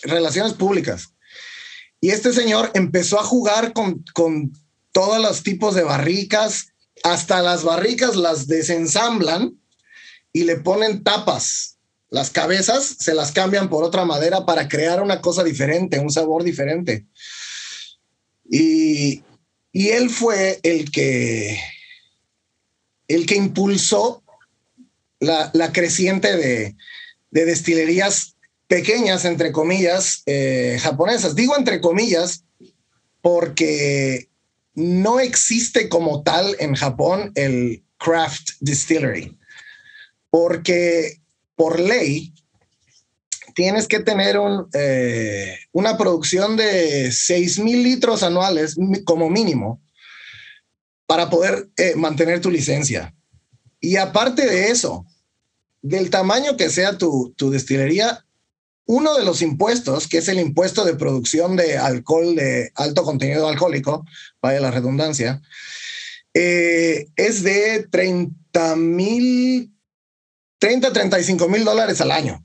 relaciones 0.04 0.52
públicas. 0.52 1.08
Y 2.00 2.10
este 2.10 2.32
señor 2.32 2.70
empezó 2.74 3.18
a 3.18 3.24
jugar 3.24 3.72
con, 3.72 4.04
con 4.14 4.52
todos 4.92 5.20
los 5.20 5.42
tipos 5.42 5.74
de 5.74 5.82
barricas, 5.82 6.68
hasta 7.02 7.42
las 7.42 7.64
barricas 7.64 8.16
las 8.16 8.46
desensamblan 8.46 9.58
y 10.32 10.44
le 10.44 10.56
ponen 10.56 11.02
tapas. 11.02 11.76
Las 12.10 12.30
cabezas 12.30 12.96
se 13.00 13.14
las 13.14 13.32
cambian 13.32 13.68
por 13.68 13.84
otra 13.84 14.04
madera 14.04 14.46
para 14.46 14.68
crear 14.68 15.02
una 15.02 15.20
cosa 15.20 15.42
diferente, 15.42 15.98
un 15.98 16.10
sabor 16.10 16.44
diferente. 16.44 17.06
Y, 18.48 19.22
y 19.72 19.88
él 19.88 20.08
fue 20.10 20.60
el 20.62 20.90
que, 20.90 21.58
el 23.08 23.26
que 23.26 23.36
impulsó 23.36 24.22
la, 25.20 25.72
creciente 25.72 26.36
de, 26.36 26.74
destilerías 27.30 28.36
pequeñas, 28.68 29.24
entre 29.24 29.52
comillas, 29.52 30.22
eh, 30.26 30.78
japonesas. 30.80 31.34
Digo 31.34 31.56
entre 31.56 31.80
comillas 31.80 32.44
porque 33.20 34.28
no 34.76 35.18
existe 35.18 35.88
como 35.88 36.22
tal 36.22 36.54
en 36.60 36.74
Japón 36.74 37.32
el 37.34 37.82
craft 37.98 38.50
distillery, 38.60 39.36
porque 40.30 41.22
por 41.56 41.80
ley 41.80 42.34
tienes 43.54 43.88
que 43.88 44.00
tener 44.00 44.38
eh, 44.74 45.58
una 45.72 45.96
producción 45.96 46.56
de 46.56 47.10
6 47.10 47.58
mil 47.60 47.82
litros 47.82 48.22
anuales 48.22 48.76
como 49.04 49.30
mínimo 49.30 49.82
para 51.06 51.30
poder 51.30 51.70
eh, 51.78 51.94
mantener 51.96 52.42
tu 52.42 52.50
licencia. 52.50 53.14
Y 53.80 53.96
aparte 53.96 54.44
de 54.44 54.70
eso, 54.70 55.06
del 55.80 56.10
tamaño 56.10 56.58
que 56.58 56.68
sea 56.68 56.98
tu 56.98 57.34
destilería, 57.50 58.25
uno 58.86 59.16
de 59.16 59.24
los 59.24 59.42
impuestos, 59.42 60.06
que 60.06 60.18
es 60.18 60.28
el 60.28 60.38
impuesto 60.38 60.84
de 60.84 60.94
producción 60.94 61.56
de 61.56 61.76
alcohol 61.76 62.34
de 62.36 62.70
alto 62.74 63.02
contenido 63.02 63.48
alcohólico, 63.48 64.06
vaya 64.40 64.60
la 64.60 64.70
redundancia, 64.70 65.42
eh, 66.34 67.08
es 67.16 67.42
de 67.42 67.86
30 67.90 68.76
mil, 68.76 69.72
30, 70.58 70.92
35 70.92 71.48
mil 71.48 71.64
dólares 71.64 72.00
al 72.00 72.12
año. 72.12 72.44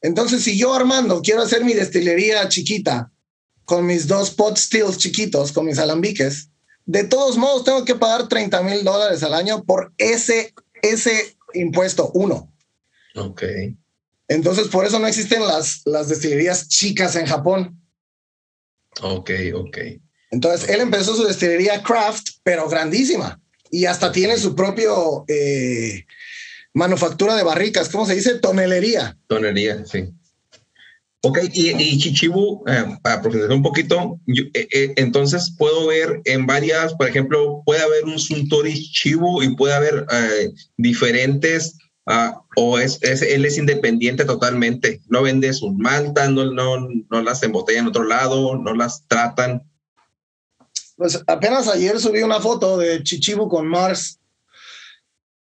Entonces, 0.00 0.42
si 0.42 0.58
yo, 0.58 0.74
Armando, 0.74 1.22
quiero 1.22 1.42
hacer 1.42 1.64
mi 1.64 1.74
destilería 1.74 2.48
chiquita 2.48 3.12
con 3.64 3.86
mis 3.86 4.08
dos 4.08 4.30
pot 4.30 4.56
stills 4.56 4.98
chiquitos, 4.98 5.52
con 5.52 5.66
mis 5.66 5.78
alambiques, 5.78 6.48
de 6.84 7.04
todos 7.04 7.36
modos 7.36 7.62
tengo 7.62 7.84
que 7.84 7.94
pagar 7.94 8.28
30 8.28 8.60
mil 8.62 8.82
dólares 8.82 9.22
al 9.22 9.34
año 9.34 9.62
por 9.62 9.92
ese, 9.98 10.52
ese 10.82 11.36
impuesto, 11.54 12.10
uno. 12.14 12.52
Ok. 13.14 13.42
Entonces, 14.32 14.68
por 14.68 14.86
eso 14.86 14.98
no 14.98 15.06
existen 15.06 15.42
las, 15.42 15.82
las 15.84 16.08
destilerías 16.08 16.68
chicas 16.68 17.16
en 17.16 17.26
Japón. 17.26 17.80
Ok, 19.02 19.30
ok. 19.54 19.78
Entonces, 20.30 20.68
él 20.70 20.80
empezó 20.80 21.14
su 21.14 21.24
destilería 21.24 21.82
craft, 21.82 22.26
pero 22.42 22.68
grandísima. 22.68 23.40
Y 23.70 23.84
hasta 23.84 24.10
tiene 24.10 24.38
su 24.38 24.54
propio 24.54 25.24
eh, 25.28 26.06
manufactura 26.72 27.36
de 27.36 27.42
barricas, 27.42 27.88
¿cómo 27.88 28.06
se 28.06 28.14
dice? 28.14 28.38
Tonelería. 28.38 29.18
Tonelería, 29.26 29.84
sí. 29.84 30.08
Ok, 31.24 31.38
y, 31.52 31.98
Chichibu, 31.98 32.64
eh, 32.66 32.98
para 33.00 33.22
profundizar 33.22 33.54
un 33.54 33.62
poquito, 33.62 34.18
eh, 34.26 34.66
eh, 34.72 34.92
entonces 34.96 35.54
puedo 35.56 35.86
ver 35.86 36.20
en 36.24 36.46
varias, 36.46 36.94
por 36.94 37.08
ejemplo, 37.08 37.62
puede 37.64 37.80
haber 37.80 38.04
un 38.06 38.18
Suntory 38.18 38.90
Chibu 38.90 39.40
y 39.40 39.54
puede 39.54 39.74
haber 39.74 40.04
diferentes, 40.76 41.76
ah, 42.06 42.42
o 42.56 42.78
es, 42.78 43.00
él 43.02 43.44
es 43.44 43.58
independiente 43.58 44.24
totalmente, 44.24 45.00
no 45.08 45.22
vende 45.22 45.52
sus 45.52 45.72
maltas, 45.74 46.30
no, 46.30 46.52
no, 46.52 46.88
no 47.10 47.22
las 47.22 47.42
embotellan 47.42 47.84
en 47.84 47.88
otro 47.88 48.04
lado, 48.04 48.56
no 48.56 48.74
las 48.74 49.06
tratan. 49.06 49.62
Pues 50.96 51.22
apenas 51.26 51.68
ayer 51.68 51.98
subí 51.98 52.22
una 52.22 52.40
foto 52.40 52.78
de 52.78 53.02
Chichibu 53.02 53.48
con 53.48 53.66
Mars. 53.66 54.18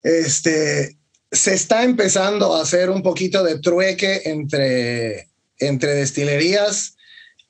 Este, 0.03 0.97
se 1.31 1.55
está 1.55 1.85
empezando 1.85 2.55
a 2.55 2.63
hacer 2.63 2.91
un 2.91 3.03
poquito 3.03 3.43
de 3.45 3.59
trueque 3.59 4.23
entre, 4.25 5.29
entre 5.59 5.95
destilerías. 5.95 6.97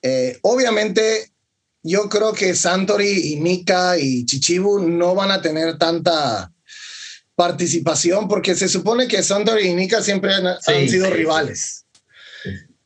Eh, 0.02 0.38
obviamente, 0.42 1.32
yo 1.82 2.08
creo 2.08 2.32
que 2.32 2.54
Santori 2.54 3.32
y 3.32 3.40
Nika 3.40 3.98
y 3.98 4.26
Chichibu 4.26 4.80
no 4.80 5.14
van 5.14 5.30
a 5.30 5.40
tener 5.40 5.78
tanta 5.78 6.52
participación 7.36 8.26
porque 8.28 8.54
se 8.54 8.68
supone 8.68 9.06
que 9.06 9.22
Santori 9.22 9.68
y 9.68 9.74
Nika 9.74 10.02
siempre 10.02 10.32
han, 10.34 10.88
sido 10.88 11.10
rivales. 11.10 11.84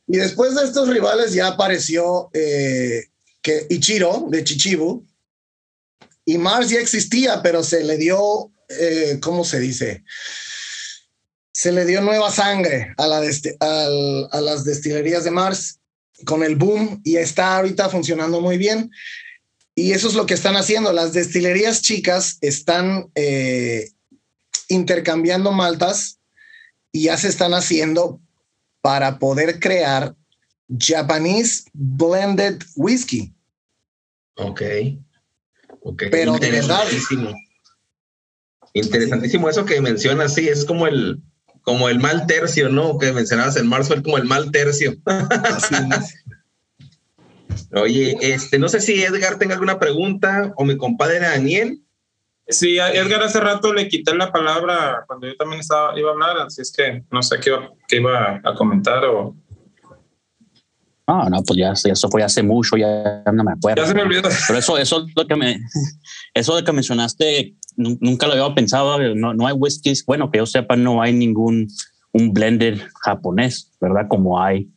Y 0.07 0.17
después 0.17 0.53
de 0.55 0.65
estos 0.65 0.89
rivales 0.89 1.33
ya 1.33 1.47
apareció 1.47 2.29
eh, 2.33 3.05
que 3.41 3.65
Ichiro 3.69 4.27
de 4.29 4.43
Chichibu. 4.43 5.05
Y 6.25 6.37
Mars 6.37 6.69
ya 6.69 6.79
existía, 6.79 7.41
pero 7.41 7.63
se 7.63 7.83
le 7.83 7.97
dio, 7.97 8.51
eh, 8.69 9.17
¿cómo 9.21 9.43
se 9.43 9.59
dice? 9.59 10.03
Se 11.51 11.71
le 11.71 11.85
dio 11.85 12.01
nueva 12.01 12.29
sangre 12.29 12.93
a, 12.97 13.07
la 13.07 13.17
a 13.19 14.41
las 14.41 14.63
destilerías 14.63 15.23
de 15.23 15.31
Mars 15.31 15.79
con 16.25 16.43
el 16.43 16.55
boom 16.55 17.01
y 17.03 17.15
está 17.15 17.57
ahorita 17.57 17.89
funcionando 17.89 18.41
muy 18.41 18.57
bien. 18.57 18.91
Y 19.73 19.93
eso 19.93 20.09
es 20.09 20.13
lo 20.13 20.25
que 20.25 20.33
están 20.33 20.57
haciendo. 20.57 20.91
Las 20.91 21.13
destilerías 21.13 21.81
chicas 21.81 22.37
están 22.41 23.09
eh, 23.15 23.89
intercambiando 24.71 25.51
maltas 25.51 26.19
y 26.91 27.03
ya 27.03 27.17
se 27.17 27.27
están 27.27 27.53
haciendo 27.53 28.19
para 28.81 29.19
poder 29.19 29.59
crear 29.59 30.15
Japanese 30.77 31.63
Blended 31.73 32.63
Whiskey. 32.75 33.33
Ok. 34.35 34.61
okay. 35.81 36.09
Pero 36.09 36.37
de 36.37 36.51
verdad. 36.51 36.83
Interesantísimo 38.73 39.49
eso 39.49 39.65
que 39.65 39.81
mencionas, 39.81 40.33
sí, 40.33 40.47
es 40.47 40.63
como 40.63 40.87
el, 40.87 41.21
como 41.61 41.89
el 41.89 41.99
mal 41.99 42.25
tercio, 42.25 42.69
¿no? 42.69 42.97
Que 42.97 43.11
mencionabas 43.11 43.57
en 43.57 43.67
marzo, 43.67 44.01
como 44.01 44.17
el 44.17 44.23
mal 44.23 44.49
tercio. 44.51 44.95
Oye, 47.73 48.17
este, 48.21 48.59
no 48.59 48.69
sé 48.69 48.79
si 48.79 49.03
Edgar 49.03 49.37
tenga 49.37 49.55
alguna 49.55 49.79
pregunta 49.79 50.53
o 50.55 50.65
mi 50.65 50.77
compadre 50.77 51.19
Daniel. 51.19 51.81
Sí, 52.47 52.79
a 52.79 52.91
Edgar 52.93 53.23
hace 53.23 53.39
rato 53.39 53.73
le 53.73 53.87
quité 53.87 54.15
la 54.15 54.31
palabra 54.31 55.03
cuando 55.07 55.27
yo 55.27 55.35
también 55.37 55.61
estaba, 55.61 55.97
iba 55.97 56.09
a 56.09 56.13
hablar, 56.13 56.37
así 56.39 56.61
es 56.61 56.71
que 56.71 57.03
no 57.09 57.21
sé 57.23 57.39
qué, 57.39 57.51
qué 57.87 57.97
iba 57.97 58.41
a 58.43 58.53
comentar 58.55 59.05
o... 59.05 59.35
Ah, 61.07 61.27
no, 61.29 61.41
pues 61.43 61.57
ya, 61.57 61.73
eso 61.73 62.09
fue 62.09 62.23
hace 62.23 62.41
mucho, 62.41 62.77
ya 62.77 63.23
no 63.33 63.43
me 63.43 63.51
acuerdo. 63.51 63.81
Ya 63.81 63.87
se 63.87 63.93
me 63.93 64.03
olvidó. 64.03 64.29
Pero 64.47 64.59
eso, 64.59 64.77
eso 64.77 65.05
lo 65.15 65.27
que 65.27 65.35
me, 65.35 65.59
eso 66.33 66.55
de 66.55 66.63
que 66.63 66.71
mencionaste, 66.71 67.55
nunca 67.75 68.27
lo 68.27 68.33
había 68.33 68.55
pensado. 68.55 68.97
No, 69.15 69.33
no 69.33 69.47
hay 69.47 69.53
whiskies, 69.53 70.05
bueno, 70.05 70.31
que 70.31 70.37
yo 70.37 70.45
sepa, 70.45 70.75
no 70.75 71.01
hay 71.01 71.11
ningún 71.11 71.67
un 72.13 72.33
blender 72.33 72.89
japonés, 73.01 73.71
¿verdad? 73.79 74.07
Como 74.09 74.41
hay 74.41 74.69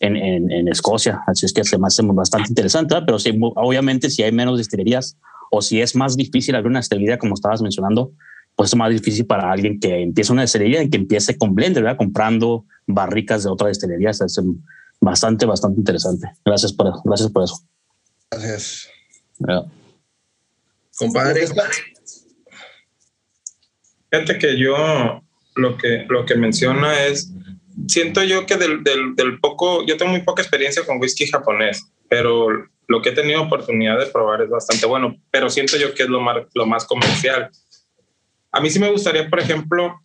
en, 0.00 0.16
en, 0.16 0.50
en 0.50 0.68
Escocia. 0.68 1.22
Así 1.26 1.46
es 1.46 1.52
que 1.52 1.64
se 1.64 1.78
me 1.78 1.86
hace 1.86 2.02
bastante 2.04 2.48
interesante, 2.50 2.94
pero 3.04 3.18
sí, 3.18 3.38
obviamente 3.40 4.10
si 4.10 4.22
hay 4.22 4.32
menos 4.32 4.58
destilerías, 4.58 5.16
o 5.50 5.62
si 5.62 5.80
es 5.80 5.94
más 5.94 6.16
difícil 6.16 6.54
abrir 6.54 6.70
una 6.70 6.80
destilería, 6.80 7.18
como 7.18 7.34
estabas 7.34 7.62
mencionando, 7.62 8.12
pues 8.58 8.70
es 8.70 8.76
más 8.76 8.90
difícil 8.90 9.24
para 9.24 9.52
alguien 9.52 9.78
que 9.78 10.02
empiece 10.02 10.32
una 10.32 10.42
destilería 10.42 10.82
y 10.82 10.90
que 10.90 10.96
empiece 10.96 11.38
con 11.38 11.54
blender, 11.54 11.84
¿verdad? 11.84 11.96
comprando 11.96 12.64
barricas 12.86 13.44
de 13.44 13.50
otra 13.50 13.68
destilería. 13.68 14.10
Es 14.10 14.40
bastante, 15.00 15.46
bastante 15.46 15.78
interesante. 15.78 16.28
Gracias 16.44 16.72
por, 16.72 16.92
gracias 17.04 17.30
por 17.30 17.44
eso. 17.44 17.62
Gracias. 18.30 18.88
Compadre. 20.96 21.46
Fíjate 24.10 24.38
que 24.38 24.58
yo 24.58 25.22
lo 25.54 25.76
que, 25.76 26.04
lo 26.08 26.26
que 26.26 26.34
menciona 26.34 27.06
es, 27.06 27.30
siento 27.86 28.24
yo 28.24 28.44
que 28.46 28.56
del, 28.56 28.82
del, 28.82 29.14
del 29.14 29.38
poco, 29.38 29.86
yo 29.86 29.96
tengo 29.96 30.10
muy 30.10 30.22
poca 30.22 30.42
experiencia 30.42 30.84
con 30.84 31.00
whisky 31.00 31.26
japonés, 31.26 31.84
pero 32.08 32.48
lo 32.88 33.02
que 33.02 33.10
he 33.10 33.12
tenido 33.12 33.42
oportunidad 33.42 33.98
de 33.98 34.06
probar 34.06 34.42
es 34.42 34.48
bastante 34.48 34.86
bueno, 34.86 35.16
pero 35.30 35.50
siento 35.50 35.76
yo 35.76 35.94
que 35.94 36.04
es 36.04 36.08
lo 36.08 36.20
más, 36.20 36.38
lo 36.54 36.66
más 36.66 36.86
comercial. 36.86 37.50
A 38.50 38.60
mí 38.60 38.70
sí 38.70 38.78
me 38.78 38.90
gustaría, 38.90 39.28
por 39.28 39.40
ejemplo, 39.40 40.00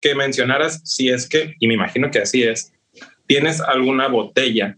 que 0.00 0.14
mencionaras 0.14 0.82
si 0.84 1.08
es 1.08 1.26
que, 1.26 1.54
y 1.58 1.66
me 1.66 1.74
imagino 1.74 2.10
que 2.10 2.20
así 2.20 2.42
es, 2.42 2.72
tienes 3.26 3.60
alguna 3.60 4.08
botella 4.08 4.76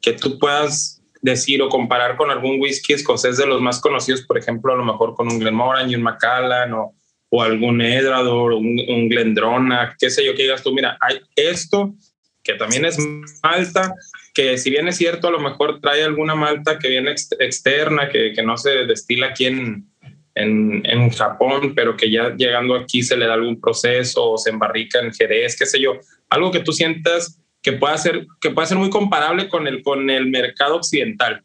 que 0.00 0.14
tú 0.14 0.38
puedas 0.38 1.02
decir 1.20 1.60
o 1.60 1.68
comparar 1.68 2.16
con 2.16 2.30
algún 2.30 2.58
whisky 2.58 2.94
escocés 2.94 3.36
de 3.36 3.46
los 3.46 3.60
más 3.60 3.78
conocidos, 3.78 4.22
por 4.22 4.38
ejemplo, 4.38 4.72
a 4.72 4.76
lo 4.76 4.84
mejor 4.84 5.14
con 5.14 5.30
un 5.30 5.38
Glenmorangie, 5.38 5.96
un 5.96 6.02
Macallan 6.02 6.72
o, 6.72 6.94
o 7.28 7.42
algún 7.42 7.82
Edrador, 7.82 8.54
un, 8.54 8.80
un 8.88 9.08
Glendronach, 9.10 9.96
qué 9.98 10.08
sé 10.08 10.24
yo, 10.24 10.34
que 10.34 10.44
digas 10.44 10.62
tú, 10.62 10.72
mira, 10.72 10.96
hay 10.98 11.20
esto 11.36 11.94
que 12.42 12.54
también 12.54 12.84
es 12.84 12.98
malta, 13.42 13.94
que 14.34 14.56
si 14.58 14.70
bien 14.70 14.88
es 14.88 14.96
cierto, 14.96 15.28
a 15.28 15.30
lo 15.30 15.40
mejor 15.40 15.80
trae 15.80 16.02
alguna 16.02 16.34
malta 16.34 16.78
que 16.78 16.88
viene 16.88 17.10
externa, 17.10 18.08
que, 18.08 18.32
que, 18.32 18.42
no 18.42 18.56
se 18.56 18.70
destila 18.86 19.28
aquí 19.28 19.46
en, 19.46 19.86
en, 20.34 20.82
en, 20.84 21.10
Japón, 21.10 21.74
pero 21.74 21.96
que 21.96 22.10
ya 22.10 22.34
llegando 22.36 22.74
aquí 22.74 23.02
se 23.02 23.16
le 23.16 23.26
da 23.26 23.34
algún 23.34 23.60
proceso 23.60 24.30
o 24.30 24.38
se 24.38 24.50
embarrica 24.50 25.00
en 25.00 25.12
Jerez, 25.12 25.56
qué 25.58 25.66
sé 25.66 25.80
yo, 25.80 25.98
algo 26.30 26.50
que 26.50 26.60
tú 26.60 26.72
sientas 26.72 27.38
que 27.62 27.72
pueda 27.72 27.96
ser, 27.98 28.26
que 28.40 28.50
pueda 28.50 28.66
ser 28.66 28.78
muy 28.78 28.88
comparable 28.88 29.48
con 29.48 29.66
el, 29.66 29.82
con 29.82 30.08
el 30.08 30.28
mercado 30.28 30.76
occidental. 30.76 31.44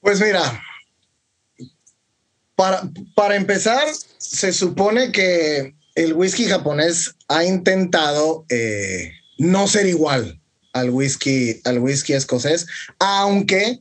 Pues 0.00 0.20
mira, 0.20 0.62
para, 2.56 2.82
para 3.14 3.36
empezar, 3.36 3.86
se 4.18 4.52
supone 4.52 5.12
que 5.12 5.75
el 5.96 6.12
whisky 6.12 6.44
japonés 6.44 7.16
ha 7.28 7.44
intentado 7.44 8.44
eh, 8.50 9.12
no 9.38 9.66
ser 9.66 9.86
igual 9.86 10.40
al 10.72 10.90
whisky, 10.90 11.60
al 11.64 11.78
whisky 11.78 12.12
escocés, 12.12 12.66
aunque 12.98 13.80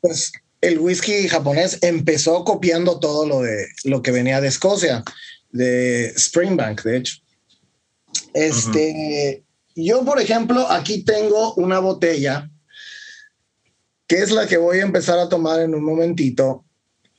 pues, 0.00 0.32
el 0.60 0.80
whisky 0.80 1.28
japonés 1.28 1.78
empezó 1.80 2.44
copiando 2.44 2.98
todo 2.98 3.26
lo 3.26 3.42
de 3.42 3.68
lo 3.84 4.02
que 4.02 4.10
venía 4.10 4.40
de 4.40 4.48
Escocia, 4.48 5.04
de 5.50 6.12
Springbank, 6.16 6.82
de 6.82 6.96
hecho. 6.96 7.16
Este, 8.34 9.44
yo, 9.76 10.04
por 10.04 10.20
ejemplo, 10.20 10.68
aquí 10.70 11.04
tengo 11.04 11.54
una 11.54 11.78
botella 11.78 12.50
que 14.08 14.18
es 14.18 14.32
la 14.32 14.48
que 14.48 14.56
voy 14.56 14.78
a 14.78 14.82
empezar 14.82 15.20
a 15.20 15.28
tomar 15.28 15.60
en 15.60 15.74
un 15.74 15.84
momentito. 15.84 16.64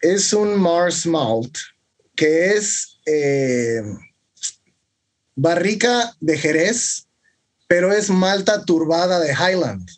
Es 0.01 0.33
un 0.33 0.59
Mars 0.59 1.05
Malt, 1.05 1.57
que 2.15 2.51
es 2.51 2.92
eh, 3.05 3.81
barrica 5.35 6.15
de 6.19 6.37
Jerez 6.37 7.07
pero 7.73 7.91
es 7.91 8.11
malta 8.11 8.63
turbada 8.65 9.19
de 9.19 9.33
Highland. 9.33 9.89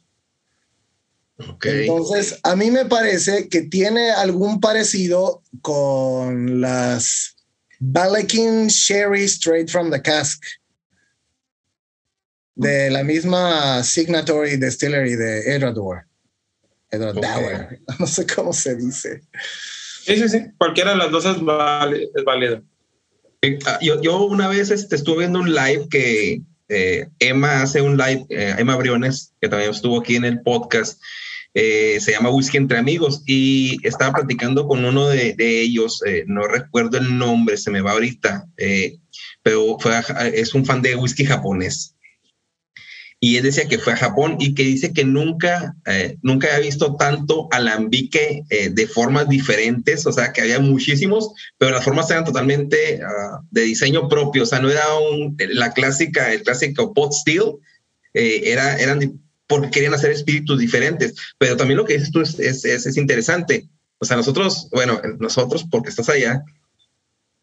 Entonces, 1.62 2.40
a 2.44 2.56
mí 2.56 2.72
me 2.72 2.86
parece 2.86 3.50
que 3.50 3.64
tiene 3.64 4.12
algún 4.12 4.62
parecido 4.62 5.44
con 5.62 6.62
las 6.62 7.36
Balakin 7.80 8.68
Sherry 8.68 9.26
Straight 9.26 9.70
from 9.70 9.92
the 9.92 10.02
Cask 10.02 10.42
de 12.56 12.90
la 12.90 13.04
misma 13.04 13.84
Signatory 13.84 14.56
Distillery 14.56 15.18
de 15.18 15.54
Edrador. 15.54 16.06
Edrador. 16.90 17.78
No 18.00 18.08
sé 18.08 18.26
cómo 18.26 18.54
se 18.54 18.76
dice. 18.78 19.22
Sí, 20.06 20.16
sí, 20.16 20.30
sí. 20.30 20.46
Cualquiera 20.58 20.92
de 20.92 20.98
las 20.98 21.12
dos 21.12 21.26
es, 21.26 21.44
válida. 21.44 22.64
Ah, 23.66 23.80
yo, 23.82 24.02
yo, 24.02 24.26
una 24.26 24.48
vez 24.48 24.72
este, 24.72 24.96
estuve 24.96 25.20
viendo 25.20 25.40
un 25.40 25.54
live 25.54 25.88
que 25.90 26.42
eh, 26.70 27.08
Emma 27.20 27.62
hace 27.62 27.82
un 27.82 27.98
live, 27.98 28.26
eh, 28.30 28.56
Emma 28.58 28.76
Briones, 28.76 29.34
que 29.42 29.50
también 29.50 29.72
estuvo 29.72 30.00
aquí 30.00 30.16
en 30.16 30.26
el 30.26 30.42
podcast, 30.42 31.02
eh, 31.54 32.00
se 32.02 32.12
llama 32.12 32.30
Whisky 32.30 32.58
entre 32.58 32.78
Amigos 32.78 33.24
y 33.26 33.78
estaba 33.88 34.14
platicando 34.14 34.68
con 34.68 34.84
uno 34.84 35.08
de, 35.08 35.36
ellos, 35.40 36.02
no 36.26 36.48
recuerdo 36.48 36.98
el 36.98 37.18
nombre, 37.18 37.56
se 37.56 37.72
me 37.72 37.82
va 37.82 37.94
ahorita, 37.94 38.46
pero 39.42 39.78
es 40.34 40.54
un 40.54 40.66
fan 40.66 40.82
de 40.82 40.96
whisky 40.96 41.24
japonés 41.24 41.95
y 43.20 43.38
él 43.38 43.44
decía 43.44 43.68
que 43.68 43.80
fue 43.80 43.94
a 43.94 43.98
Japón 43.98 44.38
y 44.40 44.54
que 44.54 44.64
dice 44.64 44.94
que 44.94 45.06
nunca, 45.06 45.76
eh, 45.86 46.18
nunca 46.22 46.48
había 46.48 46.68
visto 46.68 46.96
tanto 46.96 47.48
alambique 47.52 48.44
eh, 48.50 48.70
de 48.70 48.88
formas 48.88 49.30
diferentes, 49.30 50.06
o 50.06 50.12
sea, 50.12 50.34
que 50.34 50.42
había 50.42 50.60
muchísimos, 50.60 51.32
pero 51.58 51.72
las 51.72 51.84
formas 51.84 52.10
eran 52.12 52.26
totalmente 52.26 53.00
uh, 53.02 53.44
de 53.52 53.62
diseño 53.62 54.10
propio, 54.10 54.44
o 54.44 54.46
sea, 54.46 54.60
no 54.60 54.70
era 54.70 54.84
la 55.38 55.72
clásica, 55.72 56.34
el 56.34 56.44
clásico 56.44 56.94
pot 56.94 57.14
steel, 57.14 57.54
eh, 58.14 58.42
era, 58.46 58.78
eran 58.78 59.20
porque 59.48 59.70
querían 59.70 59.94
hacer 59.94 60.12
espíritus 60.12 60.60
diferentes, 60.60 61.16
pero 61.38 61.56
también 61.56 61.78
lo 61.78 61.86
que 61.86 61.94
dices 61.94 62.12
tú 62.12 62.22
es, 62.22 62.38
es, 62.40 62.66
es 62.66 62.98
interesante, 62.98 63.70
o 63.98 64.06
sea, 64.06 64.18
nosotros, 64.18 64.68
bueno, 64.72 65.02
nosotros, 65.20 65.66
porque 65.70 65.90
estás 65.90 66.10
allá, 66.10 66.44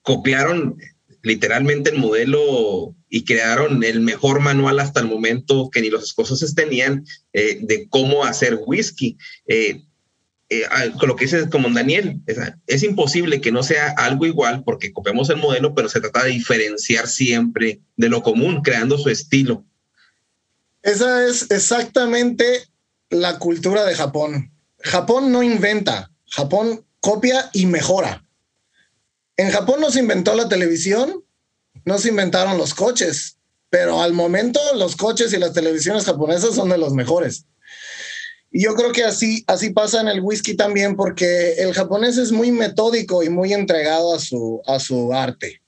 copiaron 0.03 0.77
literalmente 1.23 1.91
el 1.91 1.99
modelo 1.99 2.95
y 3.09 3.25
crearon 3.25 3.83
el 3.85 4.01
mejor 4.01 4.41
manual 4.41 4.81
hasta 4.81 5.01
el 5.01 5.07
momento 5.07 5.71
que 5.71 5.81
ni 5.81 5.91
los 5.91 6.03
escoceses 6.03 6.55
tenían 6.55 7.05
eh, 7.33 7.59
de 7.63 7.89
cómo 7.89 8.25
hacer 8.25 8.61
whisky. 8.67 9.17
Eh, 9.47 9.83
eh, 10.49 10.65
con 10.99 11.09
lo 11.09 11.17
que 11.17 11.25
dices 11.25 11.47
como 11.51 11.71
Daniel, 11.71 12.21
es, 12.27 12.39
es, 12.67 12.83
imposible 12.83 13.41
que 13.41 13.53
no 13.53 13.63
sea 13.63 13.95
algo 13.97 14.27
igual 14.27 14.63
porque 14.65 14.93
copiamos 14.93 15.31
el 15.31 15.37
modelo, 15.37 15.75
pero 15.75 15.89
se 15.89 16.01
trata 16.01 16.25
de 16.25 16.31
diferenciar 16.31 17.09
siempre 17.09 17.81
de 17.97 18.09
lo 18.11 18.23
común, 18.23 18.61
creando 18.61 18.99
su 18.99 19.09
estilo. 19.09 19.65
Esa 20.83 21.27
es 21.27 21.51
exactamente 21.51 22.45
la 23.09 23.39
cultura 23.39 23.85
de 23.85 23.95
Japón. 23.95 24.53
Japón 24.81 25.33
no 25.33 25.43
inventa, 25.43 26.11
Japón 26.27 26.85
copia 27.01 27.49
y 27.53 27.67
mejora. 27.67 28.25
En 29.37 29.51
Japón 29.51 29.81
no 29.81 29.91
se 29.91 30.01
inventó 30.01 30.35
la 30.35 30.49
televisión, 30.49 31.25
no 31.85 31.99
se 31.99 32.09
inventaron 32.09 32.59
los 32.59 32.75
coches, 32.75 33.39
pero 33.71 34.03
al 34.03 34.13
momento 34.13 34.61
los 34.77 34.97
coches 34.97 35.33
y 35.33 35.39
las 35.39 35.53
televisiones 35.53 36.05
japonesas 36.05 36.55
son 36.55 36.69
de 36.69 36.79
los 36.79 36.93
mejores. 36.93 37.47
Y 38.51 38.65
yo 38.65 38.75
creo 38.75 38.93
que 38.93 39.05
así, 39.05 39.45
así 39.47 39.71
pasa 39.71 40.03
en 40.03 40.09
el 40.09 40.21
whisky 40.21 40.55
también, 40.55 40.95
porque 40.95 41.55
el 41.55 41.73
japonés 41.73 42.19
es 42.19 42.33
muy 42.33 42.53
metódico 42.53 43.23
y 43.23 43.31
muy 43.31 43.55
entregado 43.55 44.15
a 44.15 44.19
su, 44.19 44.61
a 44.67 44.79
su 44.79 45.13
arte. 45.15 45.63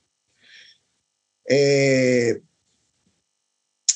Eh, 1.49 2.43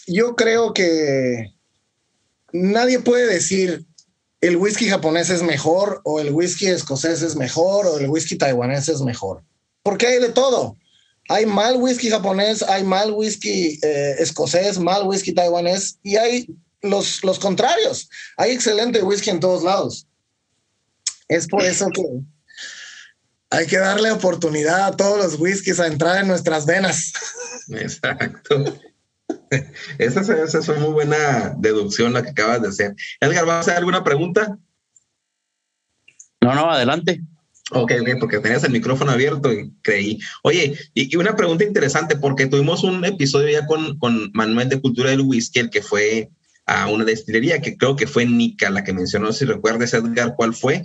yo 0.07 0.37
creo 0.37 0.73
que 0.73 1.55
nadie 2.53 3.01
puede 3.01 3.27
decir 3.27 3.85
el 4.41 4.57
whisky 4.57 4.89
japonés 4.89 5.29
es 5.29 5.43
mejor 5.43 6.01
o 6.05 6.21
el 6.21 6.31
whisky 6.33 6.69
escocés 6.69 7.23
es 7.23 7.37
mejor 7.37 7.87
o 7.87 7.99
el 7.99 8.09
whisky 8.09 8.37
taiwanés 8.37 8.89
es 8.89 9.03
mejor. 9.03 9.43
Porque 9.89 10.07
hay 10.07 10.19
de 10.19 10.29
todo. 10.29 10.77
Hay 11.31 11.47
mal 11.47 11.79
whisky 11.79 12.11
japonés, 12.11 12.63
hay 12.63 12.85
mal 12.85 13.11
whisky 13.11 13.79
eh, 13.83 14.17
escocés, 14.19 14.79
mal 14.79 15.07
whisky 15.07 15.33
taiwanés 15.33 15.99
y 16.03 16.17
hay 16.17 16.47
los, 16.83 17.25
los 17.25 17.39
contrarios. 17.39 18.11
Hay 18.37 18.51
excelente 18.51 19.03
whisky 19.03 19.31
en 19.31 19.41
todos 19.41 19.63
lados. 19.63 20.07
Es 21.27 21.49
por 21.49 21.63
eso 21.63 21.89
que 21.89 22.03
hay 23.49 23.67
que 23.67 23.79
darle 23.79 24.11
oportunidad 24.11 24.89
a 24.89 24.95
todos 24.95 25.25
los 25.25 25.41
whiskies 25.41 25.81
a 25.81 25.87
entrar 25.87 26.21
en 26.21 26.29
nuestras 26.29 26.67
venas. 26.67 27.15
Exacto. 27.71 28.63
Esa, 29.97 30.21
esa 30.21 30.59
es 30.59 30.69
una 30.69 30.81
muy 30.81 30.93
buena 30.93 31.55
deducción 31.57 32.13
la 32.13 32.23
que 32.23 32.29
acabas 32.29 32.61
de 32.61 32.69
hacer. 32.69 32.95
Edgar, 33.21 33.47
¿vas 33.47 33.57
a 33.57 33.61
hacer 33.61 33.77
alguna 33.79 34.05
pregunta? 34.05 34.59
No, 36.43 36.55
no, 36.55 36.71
adelante. 36.71 37.23
Ok, 37.71 37.93
porque 38.19 38.39
tenías 38.41 38.65
el 38.65 38.73
micrófono 38.73 39.13
abierto 39.13 39.53
y 39.53 39.71
creí. 39.83 40.19
Oye, 40.43 40.79
y, 40.95 41.15
una 41.17 41.37
pregunta 41.37 41.65
interesante, 41.65 42.17
porque 42.17 42.47
tuvimos 42.47 42.83
un 42.83 43.05
episodio 43.05 43.51
ya 43.51 43.67
con, 43.67 43.99
con 43.99 44.31
Manuel 44.33 44.71
de 44.71 44.81
Cultura 44.81 45.11
del 45.11 45.21
Whisky, 45.21 45.61
el 45.61 45.71
que 45.71 45.83
fue 45.83 46.31
a 46.65 46.89
una 46.89 47.05
destilería, 47.05 47.61
que 47.61 47.77
creo 47.77 47.97
que 47.97 48.07
fue 48.07 48.25
Nica 48.25 48.71
la 48.71 48.85
que 48.85 48.93
mencionó, 48.93 49.33
si 49.33 49.45
recuerdas, 49.45 49.93
Edgar, 49.93 50.35
cuál 50.37 50.55
fue. 50.55 50.85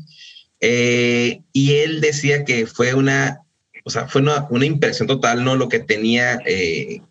Eh, 0.60 1.42
y 1.54 1.74
él 1.76 2.02
decía 2.02 2.44
que 2.44 2.68
fue 2.68 2.94
una, 2.94 3.42
o 3.86 3.90
sea, 3.90 4.08
fue 4.08 4.22
una, 4.22 4.48
una 4.50 4.66
impresión 4.66 5.08
total, 5.08 5.44
¿no? 5.44 5.56
Lo 5.56 5.70
que 5.70 5.80
tenía, 5.80 6.40
eh, 6.46 7.02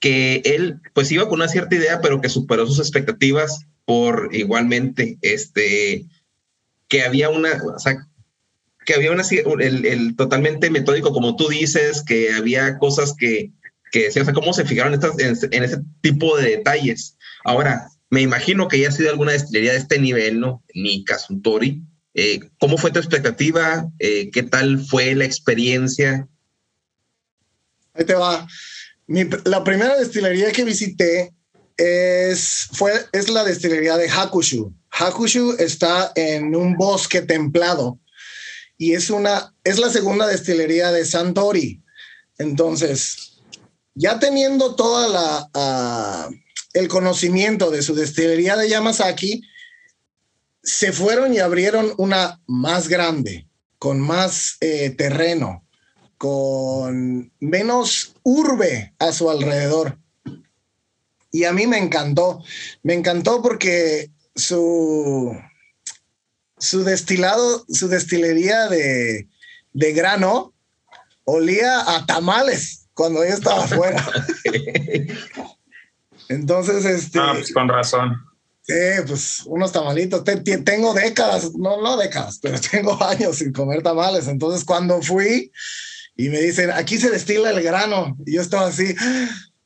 que 0.00 0.42
él 0.44 0.80
pues 0.94 1.10
iba 1.12 1.28
con 1.28 1.40
una 1.40 1.48
cierta 1.48 1.74
idea, 1.76 2.00
pero 2.00 2.20
que 2.20 2.28
superó 2.28 2.66
sus 2.66 2.78
expectativas 2.78 3.66
por 3.84 4.30
igualmente, 4.32 5.18
este, 5.20 6.06
que 6.88 7.02
había 7.02 7.28
una, 7.28 7.50
o 7.74 7.78
sea, 7.78 8.06
que 8.86 8.94
había 8.94 9.12
una, 9.12 9.24
el, 9.60 9.84
el, 9.84 10.16
totalmente 10.16 10.70
metódico, 10.70 11.12
como 11.12 11.36
tú 11.36 11.48
dices, 11.48 12.02
que 12.02 12.32
había 12.32 12.78
cosas 12.78 13.14
que, 13.16 13.52
que 13.92 14.08
o 14.08 14.12
sea, 14.12 14.32
cómo 14.32 14.52
se 14.52 14.64
fijaron 14.64 14.94
estas, 14.94 15.18
en, 15.18 15.36
en, 15.52 15.62
ese 15.62 15.78
tipo 16.00 16.36
de 16.36 16.56
detalles. 16.56 17.16
Ahora, 17.44 17.88
me 18.10 18.22
imagino 18.22 18.68
que 18.68 18.80
ya 18.80 18.88
ha 18.88 18.92
sido 18.92 19.10
alguna 19.10 19.32
destilería 19.32 19.72
de 19.72 19.78
este 19.78 19.98
nivel, 19.98 20.40
¿no? 20.40 20.62
Ni 20.74 21.04
Kasuntori. 21.04 21.82
Eh, 22.14 22.40
¿Cómo 22.58 22.76
fue 22.76 22.90
tu 22.90 22.98
expectativa? 22.98 23.88
Eh, 23.98 24.30
¿Qué 24.32 24.42
tal 24.42 24.84
fue 24.84 25.14
la 25.14 25.24
experiencia? 25.24 26.26
Ahí 27.94 28.04
te 28.04 28.14
va. 28.14 28.46
Mi, 29.06 29.24
la 29.44 29.62
primera 29.62 29.96
destilería 29.96 30.50
que 30.52 30.64
visité 30.64 31.32
es, 31.76 32.68
fue, 32.72 32.92
es 33.12 33.28
la 33.28 33.44
destilería 33.44 33.96
de 33.96 34.08
Hakushu. 34.08 34.74
Hakushu 34.90 35.56
está 35.58 36.12
en 36.16 36.54
un 36.56 36.74
bosque 36.74 37.22
templado 37.22 37.98
y 38.80 38.94
es, 38.94 39.10
una, 39.10 39.54
es 39.62 39.78
la 39.78 39.90
segunda 39.90 40.26
destilería 40.26 40.90
de 40.90 41.04
Santori. 41.04 41.82
Entonces, 42.38 43.42
ya 43.94 44.18
teniendo 44.18 44.74
toda 44.74 45.06
la, 45.06 46.28
uh, 46.30 46.34
el 46.72 46.88
conocimiento 46.88 47.70
de 47.70 47.82
su 47.82 47.94
destilería 47.94 48.56
de 48.56 48.70
Yamazaki, 48.70 49.42
se 50.62 50.92
fueron 50.92 51.34
y 51.34 51.40
abrieron 51.40 51.92
una 51.98 52.40
más 52.46 52.88
grande, 52.88 53.46
con 53.78 54.00
más 54.00 54.56
eh, 54.62 54.88
terreno, 54.88 55.62
con 56.16 57.30
menos 57.38 58.14
urbe 58.22 58.94
a 58.98 59.12
su 59.12 59.28
alrededor. 59.28 59.98
Y 61.30 61.44
a 61.44 61.52
mí 61.52 61.66
me 61.66 61.76
encantó, 61.76 62.42
me 62.82 62.94
encantó 62.94 63.42
porque 63.42 64.10
su, 64.34 65.38
su 66.60 66.84
destilado, 66.84 67.64
su 67.68 67.88
destilería 67.88 68.68
de, 68.68 69.28
de 69.72 69.92
grano 69.92 70.54
olía 71.24 71.96
a 71.96 72.06
tamales 72.06 72.88
cuando 72.94 73.24
yo 73.24 73.34
estaba 73.34 73.64
afuera. 73.64 74.06
Entonces, 76.28 76.84
este. 76.84 77.18
Ah, 77.18 77.32
pues 77.34 77.52
con 77.52 77.68
razón. 77.68 78.14
Sí, 78.62 78.74
pues 79.06 79.42
unos 79.46 79.72
tamalitos. 79.72 80.22
tengo 80.22 80.94
décadas, 80.94 81.52
no, 81.54 81.82
no 81.82 81.96
décadas, 81.96 82.38
pero 82.40 82.60
tengo 82.70 83.02
años 83.02 83.38
sin 83.38 83.52
comer 83.52 83.82
tamales. 83.82 84.28
Entonces, 84.28 84.64
cuando 84.64 85.02
fui 85.02 85.50
y 86.16 86.28
me 86.28 86.40
dicen, 86.40 86.70
aquí 86.70 86.98
se 86.98 87.10
destila 87.10 87.50
el 87.50 87.62
grano, 87.62 88.16
y 88.26 88.34
yo 88.34 88.42
estaba 88.42 88.66
así, 88.66 88.94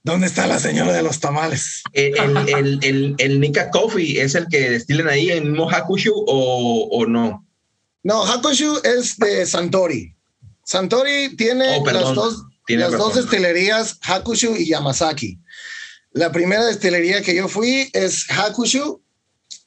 ¿Dónde 0.05 0.27
está 0.27 0.47
la 0.47 0.59
señora 0.59 0.93
de 0.93 1.03
los 1.03 1.19
tamales? 1.19 1.83
El, 1.95 2.37
el, 2.47 2.79
el, 2.83 3.15
el, 3.17 3.41
Nika 3.41 3.71
Coffee 3.71 4.21
es 4.21 4.35
el 4.35 4.47
que 4.49 4.69
destilen 4.69 5.09
ahí 5.09 5.31
en 5.31 5.51
mismo 5.51 5.71
Hakushu 5.71 6.13
o, 6.15 6.89
o, 6.93 7.07
no? 7.07 7.49
No, 8.03 8.23
Hakushu 8.23 8.83
es 8.85 9.17
de 9.17 9.47
Santori. 9.47 10.15
Santori 10.63 11.35
tiene 11.37 11.79
oh, 11.79 11.87
las 11.91 12.15
dos, 12.15 12.45
las 12.69 12.93
dos 12.93 13.15
destilerías, 13.15 13.99
Hakushu 14.03 14.55
y 14.55 14.67
Yamazaki. 14.67 15.39
La 16.13 16.31
primera 16.31 16.67
destilería 16.67 17.23
que 17.23 17.35
yo 17.35 17.49
fui 17.49 17.89
es 17.95 18.27
Hakushu 18.31 19.01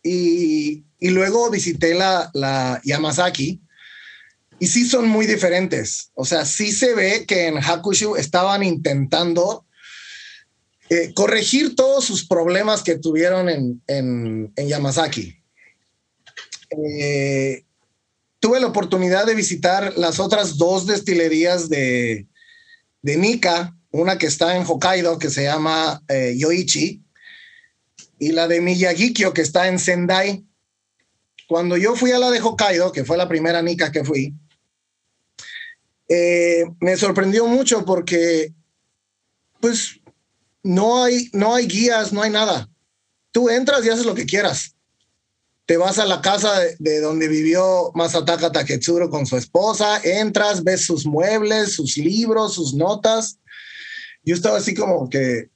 y, 0.03 0.83
y 0.99 1.09
luego 1.09 1.49
visité 1.49 1.95
la, 1.95 2.29
la 2.35 2.79
Yamazaki. 2.83 3.59
Y 4.59 4.67
sí 4.67 4.87
son 4.87 5.07
muy 5.07 5.25
diferentes. 5.25 6.11
O 6.13 6.25
sea, 6.25 6.45
sí 6.45 6.71
se 6.71 6.93
ve 6.93 7.25
que 7.25 7.47
en 7.47 7.57
Hakushu 7.57 8.17
estaban 8.17 8.61
intentando 8.61 9.66
eh, 10.89 11.13
corregir 11.13 11.75
todos 11.75 12.05
sus 12.05 12.25
problemas 12.25 12.81
que 12.81 12.97
tuvieron 12.97 13.49
en, 13.49 13.81
en, 13.87 14.67
Yamazaki. 14.67 15.35
Eh, 16.69 17.65
tuve 18.39 18.61
la 18.61 18.67
oportunidad 18.67 19.25
de 19.25 19.35
visitar 19.35 19.97
las 19.97 20.21
otras 20.21 20.57
dos 20.57 20.85
destilerías 20.85 21.67
de, 21.67 22.27
de 23.01 23.17
Nika, 23.17 23.75
una 23.91 24.17
que 24.17 24.27
está 24.27 24.55
en 24.55 24.63
Hokkaido, 24.65 25.19
que 25.19 25.29
se 25.29 25.43
llama 25.43 26.01
eh, 26.07 26.35
Yoichi, 26.37 27.03
y 28.19 28.31
la 28.31 28.47
de 28.47 28.61
Miyagikyo, 28.61 29.33
que 29.33 29.41
está 29.41 29.67
en 29.67 29.79
Sendai. 29.79 30.45
Cuando 31.49 31.75
yo 31.75 31.97
fui 31.97 32.11
a 32.11 32.19
la 32.19 32.31
de 32.31 32.39
Hokkaido, 32.39 32.93
que 32.93 33.03
fue 33.03 33.17
la 33.17 33.27
primera 33.27 33.61
Nika 33.61 33.91
que 33.91 34.05
fui, 34.05 34.33
me 36.79 36.95
sorprendió 36.95 37.45
mucho 37.47 37.83
porque, 37.83 38.53
pues, 39.59 39.99
no 40.67 41.03
hay, 41.03 41.29
no 41.31 41.55
hay 41.55 41.65
guías, 41.65 42.11
no 42.11 42.21
hay 42.21 42.29
nada. 42.29 42.69
Tú 43.31 43.49
entras 43.49 43.85
y 43.85 43.89
haces 43.89 44.05
lo 44.05 44.15
que 44.15 44.25
quieras. 44.25 44.75
Te 45.65 45.77
vas 45.77 45.97
a 45.97 46.05
la 46.05 46.21
casa 46.21 46.59
de, 46.79 46.99
donde 46.99 47.27
vivió 47.27 47.91
Masataka 47.93 48.51
Taketsuro 48.51 49.09
con 49.09 49.25
su 49.25 49.37
esposa, 49.37 49.99
entras, 50.03 50.63
ves 50.63 50.85
sus 50.85 51.05
muebles, 51.05 51.73
sus 51.73 51.97
libros, 51.97 52.55
sus 52.55 52.73
notas. 52.73 53.39
Yo 54.23 54.35
estaba 54.35 54.57
así 54.57 54.73
como 54.73 55.09
que, 55.09 55.49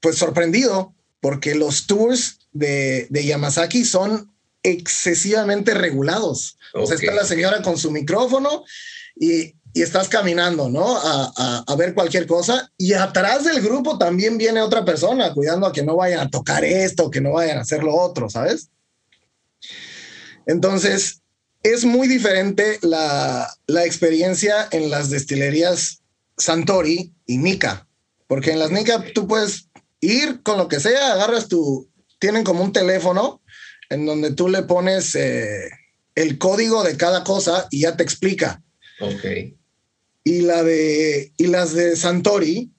pues 0.00 0.16
sorprendido, 0.16 0.94
porque 1.20 1.54
los 1.54 1.86
tours 1.86 2.38
de, 2.52 3.06
de 3.10 3.24
Yamazaki 3.26 3.84
son 3.84 4.32
excesivamente 4.62 5.74
regulados. 5.74 6.56
O 6.74 6.86
sea, 6.86 6.96
está 6.96 7.12
la 7.12 7.24
señora 7.24 7.62
con 7.62 7.76
su 7.76 7.90
micrófono 7.90 8.64
y 9.14 9.54
y 9.74 9.82
estás 9.82 10.08
caminando, 10.08 10.68
¿no? 10.68 10.96
A, 10.96 11.64
a, 11.66 11.76
ver 11.76 11.94
cualquier 11.94 12.26
cosa. 12.26 12.70
Y 12.76 12.92
atrás 12.92 13.44
del 13.44 13.62
grupo 13.62 13.96
también 13.96 14.36
viene 14.36 14.60
otra 14.60 14.84
persona 14.84 15.32
cuidando 15.32 15.66
a 15.66 15.72
que 15.72 15.82
no 15.82 15.96
vayan 15.96 16.20
a 16.20 16.30
tocar 16.30 16.64
esto, 16.64 17.10
que 17.10 17.20
no 17.20 17.32
vayan 17.32 17.58
a 17.58 17.62
hacer 17.62 17.82
lo 17.82 17.94
otro, 17.94 18.28
¿sabes? 18.28 18.68
Entonces, 20.46 21.22
es 21.62 21.84
muy 21.84 22.06
diferente 22.06 22.78
la, 22.82 23.48
la 23.66 23.84
experiencia 23.86 24.68
en 24.72 24.90
las 24.90 25.08
destilerías 25.08 26.02
Santori 26.36 27.14
y 27.26 27.38
Nika, 27.38 27.86
porque 28.26 28.50
en 28.50 28.58
las 28.58 28.72
Nika 28.72 29.04
tú 29.14 29.26
puedes 29.26 29.68
ir 30.00 30.42
con 30.42 30.58
lo 30.58 30.68
que 30.68 30.80
sea, 30.80 31.12
agarras 31.12 31.48
tu, 31.48 31.88
tienen 32.18 32.44
como 32.44 32.62
un 32.62 32.72
teléfono 32.72 33.40
en 33.88 34.04
donde 34.04 34.32
tú 34.32 34.48
le 34.48 34.62
pones 34.64 35.14
eh, 35.14 35.70
el 36.14 36.38
código 36.38 36.82
de 36.82 36.96
cada 36.96 37.24
cosa 37.24 37.68
y 37.70 37.82
ya 37.82 37.96
te 37.96 38.02
explica. 38.02 38.62
Ok 39.00 39.54
y, 40.24 40.42
la 40.42 40.62
de, 40.62 41.32
y 41.36 41.46
las 41.46 41.72
de 41.72 41.96
Santori 41.96 42.72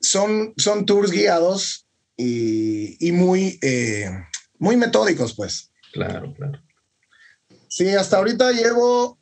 son, 0.00 0.54
son 0.56 0.86
tours 0.86 1.10
guiados 1.10 1.86
y, 2.16 2.96
y 3.06 3.12
muy, 3.12 3.58
eh, 3.62 4.10
muy 4.58 4.76
metódicos, 4.76 5.34
pues. 5.34 5.70
Claro, 5.92 6.32
claro. 6.34 6.60
Sí, 7.68 7.88
hasta 7.88 8.18
ahorita 8.18 8.52
llevo 8.52 9.18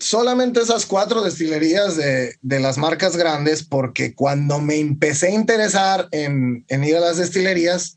solamente 0.00 0.60
esas 0.60 0.86
cuatro 0.86 1.22
destilerías 1.22 1.96
de, 1.96 2.36
las 2.42 2.78
marcas 2.78 3.16
grandes, 3.16 3.62
porque 3.62 4.14
cuando 4.14 4.58
me 4.58 4.76
empecé 4.76 5.28
a 5.28 5.34
interesar 5.34 6.08
en, 6.10 6.64
ir 6.68 6.96
a 6.96 7.00
las 7.00 7.18
destilerías, 7.18 7.96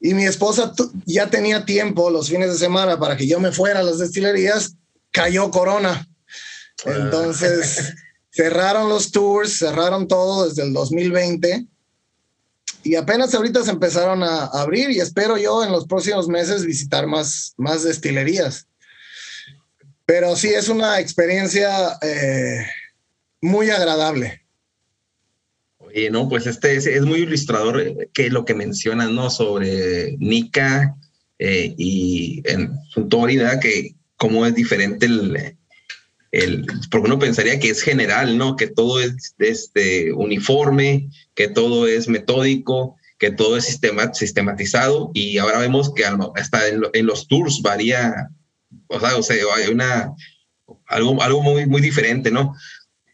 y 0.00 0.14
mi 0.14 0.24
esposa 0.24 0.72
ya 1.06 1.30
tenía 1.30 1.64
tiempo 1.64 2.10
los 2.10 2.28
fines 2.28 2.50
de 2.50 2.58
semana 2.58 2.98
para 2.98 3.16
que 3.16 3.28
yo 3.28 3.38
me 3.38 3.52
fuera 3.52 3.80
a 3.80 3.84
las 3.84 3.98
destilerías, 3.98 4.74
cayó 5.12 5.50
corona. 5.50 6.08
Ah. 6.84 6.92
Entonces 6.96 7.94
cerraron 8.30 8.88
los 8.88 9.12
tours, 9.12 9.58
cerraron 9.58 10.08
todo 10.08 10.48
desde 10.48 10.62
el 10.62 10.72
2020 10.72 11.66
y 12.84 12.96
apenas 12.96 13.34
ahorita 13.34 13.62
se 13.62 13.70
empezaron 13.70 14.22
a 14.22 14.46
abrir 14.46 14.90
y 14.90 15.00
espero 15.00 15.36
yo 15.36 15.64
en 15.64 15.70
los 15.70 15.86
próximos 15.86 16.28
meses 16.28 16.66
visitar 16.66 17.06
más, 17.06 17.54
más 17.56 17.84
destilerías. 17.84 18.66
Pero 20.04 20.34
sí, 20.34 20.48
es 20.48 20.68
una 20.68 20.98
experiencia 20.98 21.98
eh, 22.02 22.66
muy 23.40 23.70
agradable. 23.70 24.42
Oye, 25.78 26.10
no, 26.10 26.28
pues 26.28 26.46
este 26.46 26.74
es, 26.76 27.02
muy 27.02 27.20
ilustrador 27.20 27.80
eh, 27.80 28.10
que 28.12 28.30
lo 28.30 28.44
que 28.44 28.54
mencionas, 28.54 29.10
¿no? 29.10 29.30
Sobre 29.30 30.16
Nika 30.18 30.96
eh, 31.38 31.74
y 31.76 32.42
en 32.44 32.72
su 32.90 33.08
teoría, 33.08 33.60
que 33.60 33.94
cómo 34.16 34.44
es 34.44 34.54
diferente 34.54 35.06
el, 35.06 35.56
el, 36.32 36.66
porque 36.90 37.06
uno 37.06 37.18
pensaría 37.18 37.60
que 37.60 37.70
es 37.70 37.82
general, 37.82 38.36
¿no? 38.36 38.56
Que 38.56 38.66
todo 38.66 39.00
es 39.00 39.34
este, 39.38 40.12
uniforme, 40.12 41.08
que 41.34 41.48
todo 41.48 41.86
es 41.86 42.08
metódico, 42.08 42.96
que 43.18 43.30
todo 43.30 43.56
es 43.56 43.64
sistema, 43.64 44.12
sistematizado 44.12 45.10
y 45.14 45.38
ahora 45.38 45.58
vemos 45.58 45.94
que 45.94 46.04
hasta 46.04 46.68
en, 46.68 46.82
en 46.92 47.06
los 47.06 47.28
tours 47.28 47.62
varía 47.62 48.30
o 48.88 49.00
sea, 49.00 49.16
o 49.16 49.22
sea, 49.22 49.36
hay 49.56 49.68
una, 49.68 50.14
algo, 50.86 51.22
algo 51.22 51.42
muy, 51.42 51.66
muy 51.66 51.80
diferente, 51.80 52.30
¿no? 52.30 52.54